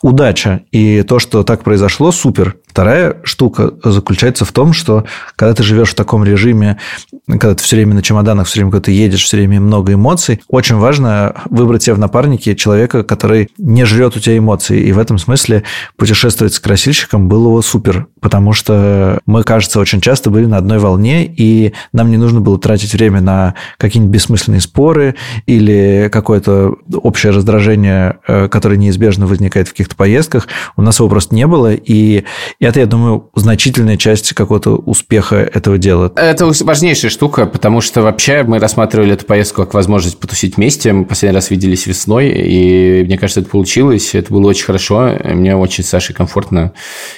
удача. 0.04 0.62
И 0.72 1.02
то, 1.04 1.20
что 1.20 1.44
так 1.44 1.64
произошло, 1.64 2.12
супер. 2.12 2.58
Вторая 2.68 3.18
штука 3.24 3.74
заключается 3.84 4.46
в 4.46 4.52
том, 4.52 4.74
что 4.74 5.06
когда 5.36 5.56
ты 5.56 5.64
живешь 5.64 5.90
в 5.90 5.96
таком 5.96 6.24
режиме, 6.24 6.78
когда 7.28 7.56
ты 7.56 7.64
все 7.64 7.78
время 7.78 7.96
на 7.96 8.04
чемоданах, 8.04 8.46
все 8.46 8.60
время, 8.60 8.72
когда 8.72 8.84
ты 8.84 8.92
едешь, 8.92 9.24
все 9.24 9.38
время 9.38 9.60
много 9.60 9.94
эмоций, 9.94 10.42
очень 10.50 10.76
важно 10.76 11.44
выбрать 11.50 11.84
себе 11.84 11.96
в 11.96 12.00
напарнике 12.00 12.56
человека, 12.56 13.04
который 13.04 13.50
не 13.58 13.86
жрет 13.86 14.16
у 14.16 14.20
тебя 14.20 14.38
эмоции. 14.38 14.82
И 14.82 14.92
в 14.98 15.00
этом 15.00 15.18
смысле 15.18 15.64
путешествовать 15.96 16.54
с 16.54 16.60
красильщиком 16.60 17.30
было 17.30 17.62
супер, 17.62 18.08
потому 18.20 18.54
что 18.54 19.20
мы, 19.26 19.44
кажется, 19.44 19.80
очень 19.80 20.02
часто 20.02 20.30
были 20.30 20.46
на 20.46 20.58
одной 20.58 20.80
волне, 20.80 21.26
и 21.26 21.74
нам 21.94 22.12
не 22.12 22.18
нужно 22.18 22.42
было 22.42 22.60
тратить 22.60 22.94
время 22.94 23.22
на 23.22 23.56
какие-нибудь 23.78 24.14
бессмысленные 24.14 24.62
споры 24.62 25.16
или 25.46 26.10
какое-то 26.12 26.76
общее 26.94 27.32
раздражение, 27.32 28.20
э, 28.28 28.48
которое 28.50 28.78
неизбежно 28.78 29.28
возникает 29.28 29.68
в 29.68 29.72
каких-то 29.72 29.96
поездках. 29.96 30.48
У 30.76 30.82
нас 30.82 31.00
его 31.00 31.10
просто 31.10 31.36
не 31.36 31.46
было, 31.46 31.74
и 31.74 32.24
это, 32.60 32.80
я 32.80 32.86
думаю, 32.86 33.30
значительная 33.36 33.98
часть 33.98 34.34
какого-то 34.34 34.76
успеха 34.76 35.36
этого 35.36 35.78
дела. 35.78 36.12
Это 36.16 36.46
важнейшая 36.62 37.12
штука, 37.12 37.46
потому 37.46 37.82
что 37.82 38.02
вообще 38.02 38.44
мы 38.44 38.60
рассматривали 38.60 39.14
эту 39.14 39.26
поездку 39.26 39.62
как 39.62 39.74
возможность 39.74 40.20
потусить 40.20 40.58
вместе. 40.58 40.92
Мы 40.92 41.06
последний 41.06 41.36
раз 41.36 41.52
виделись 41.52 41.86
весной, 41.86 42.30
и 42.30 43.04
мне 43.06 43.18
кажется, 43.18 43.42
это 43.42 43.50
получилось. 43.50 44.16
Это 44.16 44.34
было 44.34 44.50
очень 44.50 44.66
хорошо. 44.66 44.87
Мне 44.94 45.56
очень 45.56 45.84
с 45.84 45.90
Сашей 45.90 46.16
комфортно. 46.16 46.74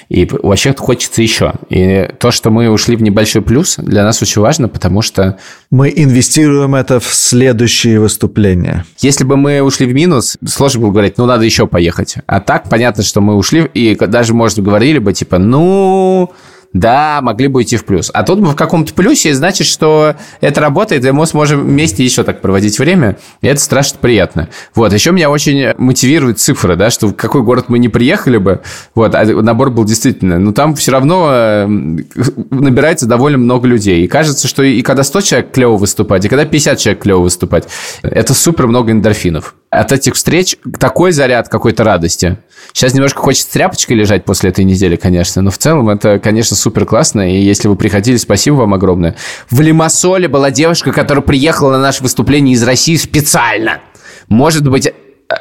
И 0.08 0.28
вообще 0.30 0.74
хочется 0.74 1.22
еще. 1.22 1.54
И 1.68 2.08
то, 2.18 2.30
что 2.30 2.50
мы 2.50 2.68
ушли 2.70 2.96
в 2.96 3.02
небольшой 3.02 3.42
плюс, 3.42 3.76
для 3.76 4.04
нас 4.04 4.22
очень 4.22 4.40
важно, 4.40 4.68
потому 4.68 5.02
что... 5.02 5.38
Мы 5.70 5.92
инвестируем 5.94 6.74
это 6.74 7.00
в 7.00 7.14
следующие 7.14 8.00
выступления. 8.00 8.84
Если 8.98 9.24
бы 9.24 9.36
мы 9.36 9.62
ушли 9.62 9.86
в 9.86 9.94
минус, 9.94 10.36
сложно 10.46 10.80
было 10.80 10.90
говорить, 10.90 11.18
ну, 11.18 11.26
надо 11.26 11.44
еще 11.44 11.66
поехать. 11.66 12.16
А 12.26 12.40
так, 12.40 12.68
понятно, 12.68 13.02
что 13.02 13.20
мы 13.20 13.36
ушли, 13.36 13.70
и 13.74 13.94
даже, 13.94 14.34
может, 14.34 14.58
говорили 14.58 14.98
бы, 14.98 15.12
типа, 15.12 15.38
ну, 15.38 16.32
да, 16.72 17.20
могли 17.20 17.48
бы 17.48 17.62
идти 17.62 17.76
в 17.76 17.84
плюс. 17.84 18.10
А 18.14 18.22
тут 18.22 18.38
мы 18.38 18.50
в 18.50 18.54
каком-то 18.54 18.94
плюсе, 18.94 19.34
значит, 19.34 19.66
что 19.66 20.14
это 20.40 20.60
работает, 20.60 21.04
и 21.04 21.10
мы 21.10 21.26
сможем 21.26 21.62
вместе 21.62 22.04
еще 22.04 22.22
так 22.22 22.40
проводить 22.40 22.78
время, 22.78 23.18
и 23.40 23.48
это 23.48 23.60
страшно 23.60 23.98
приятно. 24.00 24.48
Вот, 24.74 24.92
еще 24.92 25.10
меня 25.10 25.30
очень 25.30 25.74
мотивирует 25.78 26.38
цифра, 26.38 26.76
да, 26.76 26.90
что 26.90 27.08
в 27.08 27.14
какой 27.14 27.42
город 27.42 27.64
мы 27.68 27.80
не 27.80 27.88
приехали 27.88 28.36
бы, 28.36 28.60
вот, 28.94 29.14
а 29.16 29.24
набор 29.24 29.70
был 29.70 29.84
действительно, 29.84 30.38
но 30.38 30.52
там 30.52 30.76
все 30.76 30.92
равно 30.92 31.28
э, 31.32 31.66
набирается 31.66 33.06
довольно 33.06 33.38
много 33.38 33.66
людей, 33.66 34.04
и 34.04 34.08
кажется, 34.08 34.46
что 34.46 34.62
и 34.62 34.80
когда 34.82 35.02
100 35.02 35.20
человек 35.22 35.52
клево 35.52 35.76
выступать, 35.76 36.24
и 36.24 36.28
когда 36.28 36.44
50 36.44 36.78
человек 36.78 37.02
клево 37.02 37.20
выступать, 37.20 37.66
это 38.02 38.32
супер 38.32 38.68
много 38.68 38.92
эндорфинов 38.92 39.56
от 39.70 39.92
этих 39.92 40.14
встреч 40.14 40.56
такой 40.78 41.12
заряд 41.12 41.48
какой-то 41.48 41.84
радости. 41.84 42.38
Сейчас 42.72 42.92
немножко 42.92 43.20
хочется 43.20 43.52
тряпочкой 43.52 43.96
лежать 43.96 44.24
после 44.24 44.50
этой 44.50 44.64
недели, 44.64 44.96
конечно, 44.96 45.42
но 45.42 45.50
в 45.50 45.58
целом 45.58 45.88
это, 45.88 46.18
конечно, 46.18 46.56
супер 46.60 46.84
классно, 46.84 47.30
и 47.30 47.40
если 47.40 47.68
вы 47.68 47.76
приходили, 47.76 48.16
спасибо 48.16 48.56
вам 48.56 48.74
огромное. 48.74 49.16
В 49.50 49.60
Лимассоле 49.60 50.28
была 50.28 50.50
девушка, 50.50 50.92
которая 50.92 51.22
приехала 51.22 51.72
на 51.72 51.80
наше 51.80 52.02
выступление 52.02 52.54
из 52.54 52.62
России 52.62 52.96
специально. 52.96 53.80
Может 54.28 54.68
быть, 54.68 54.92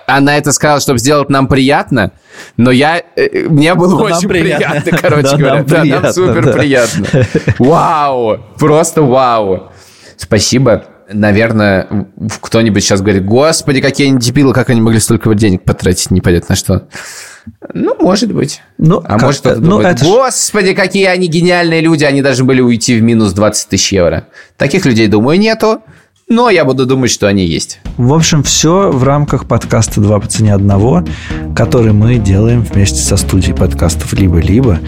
она 0.07 0.37
это 0.37 0.51
сказала, 0.51 0.79
чтобы 0.79 0.99
сделать 0.99 1.29
нам 1.29 1.47
приятно, 1.47 2.11
но 2.57 2.71
я, 2.71 3.01
э, 3.15 3.47
мне 3.49 3.73
было 3.75 3.97
но 3.97 4.03
очень 4.03 4.27
приятно. 4.27 4.81
приятно, 4.81 4.97
короче 4.97 5.29
да, 5.29 5.37
говоря. 5.37 5.55
Нам 5.55 5.65
да, 5.65 5.81
приятно, 5.81 6.03
нам 6.03 6.13
супер 6.13 6.45
да. 6.45 6.51
приятно. 6.53 7.05
Вау, 7.59 8.37
просто 8.57 9.01
вау. 9.01 9.71
Спасибо 10.17 10.85
наверное, 11.11 11.87
кто-нибудь 12.41 12.83
сейчас 12.83 13.01
говорит, 13.01 13.25
господи, 13.25 13.81
какие 13.81 14.09
они 14.09 14.19
дебилы, 14.19 14.53
как 14.53 14.69
они 14.69 14.81
могли 14.81 14.99
столько 14.99 15.33
денег 15.33 15.63
потратить, 15.63 16.11
непонятно 16.11 16.55
что. 16.55 16.87
Ну, 17.73 17.95
может 17.99 18.33
быть. 18.33 18.61
Ну, 18.77 19.01
а 19.05 19.17
может 19.17 19.41
кто-то 19.41 19.59
ну, 19.59 19.77
думает, 19.77 20.01
господи, 20.01 20.73
какие 20.73 21.05
они 21.05 21.27
гениальные 21.27 21.81
люди, 21.81 22.03
они 22.03 22.21
должны 22.21 22.45
были 22.45 22.61
уйти 22.61 22.97
в 22.97 23.01
минус 23.01 23.33
20 23.33 23.69
тысяч 23.69 23.91
евро. 23.93 24.27
Таких 24.57 24.85
людей, 24.85 25.07
думаю, 25.07 25.39
нету. 25.39 25.81
Но 26.31 26.51
я 26.51 26.63
буду 26.63 26.85
думать, 26.85 27.09
что 27.09 27.27
они 27.27 27.43
есть. 27.43 27.79
В 27.97 28.13
общем, 28.13 28.43
все 28.43 28.91
в 28.91 29.03
рамках 29.03 29.47
подкаста 29.47 29.99
«Два 29.99 30.19
по 30.19 30.27
цене 30.27 30.53
одного», 30.53 31.03
который 31.55 31.91
мы 31.91 32.17
делаем 32.17 32.61
вместе 32.61 32.99
со 33.01 33.17
студией 33.17 33.55
подкастов 33.55 34.13
«Либо-либо» 34.13 34.79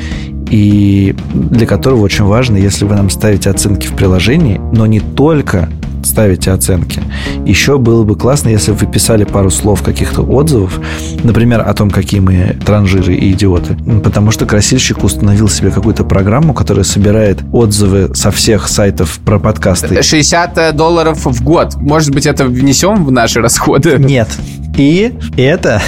и 0.51 1.15
для 1.33 1.65
которого 1.65 2.01
очень 2.01 2.25
важно, 2.25 2.57
если 2.57 2.85
вы 2.85 2.95
нам 2.95 3.09
ставите 3.09 3.49
оценки 3.49 3.87
в 3.87 3.95
приложении, 3.95 4.61
но 4.71 4.85
не 4.85 4.99
только 4.99 5.69
ставите 6.05 6.51
оценки. 6.51 7.01
Еще 7.45 7.77
было 7.77 8.03
бы 8.03 8.15
классно, 8.15 8.49
если 8.49 8.71
бы 8.71 8.77
вы 8.77 8.87
писали 8.87 9.23
пару 9.23 9.49
слов 9.49 9.81
каких-то 9.81 10.21
отзывов, 10.21 10.79
например, 11.23 11.61
о 11.61 11.73
том, 11.73 11.89
какие 11.89 12.19
мы 12.19 12.57
транжиры 12.65 13.15
и 13.15 13.31
идиоты. 13.31 13.75
Потому 14.03 14.31
что 14.31 14.45
красильщик 14.45 15.03
установил 15.03 15.49
себе 15.49 15.71
какую-то 15.71 16.03
программу, 16.03 16.53
которая 16.53 16.83
собирает 16.83 17.39
отзывы 17.51 18.11
со 18.15 18.31
всех 18.31 18.67
сайтов 18.67 19.19
про 19.25 19.39
подкасты. 19.39 20.01
60 20.01 20.75
долларов 20.75 21.25
в 21.25 21.43
год. 21.43 21.75
Может 21.75 22.11
быть, 22.11 22.25
это 22.25 22.45
внесем 22.45 23.05
в 23.05 23.11
наши 23.11 23.41
расходы? 23.41 23.97
Нет. 23.97 24.29
И 24.77 25.13
это 25.37 25.81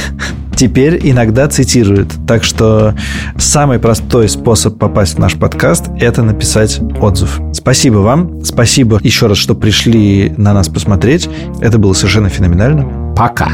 теперь 0.56 1.00
иногда 1.04 1.48
цитирует. 1.48 2.08
Так 2.28 2.44
что 2.44 2.96
самый 3.38 3.80
простой 3.80 4.30
способ 4.30 4.78
попасть 4.78 5.16
в 5.16 5.20
наш 5.20 5.36
подкаст– 5.36 5.86
это 6.00 6.24
написать 6.24 6.80
отзыв. 7.02 7.40
Спасибо 7.54 7.98
вам. 7.98 8.44
Спасибо 8.44 9.00
еще 9.02 9.28
раз, 9.28 9.38
что 9.38 9.56
пришли 9.56 10.34
на 10.38 10.54
нас 10.54 10.70
посмотреть. 10.70 11.30
Это 11.62 11.78
было 11.78 11.94
совершенно 11.94 12.30
феноменально. 12.30 13.14
Пока. 13.16 13.50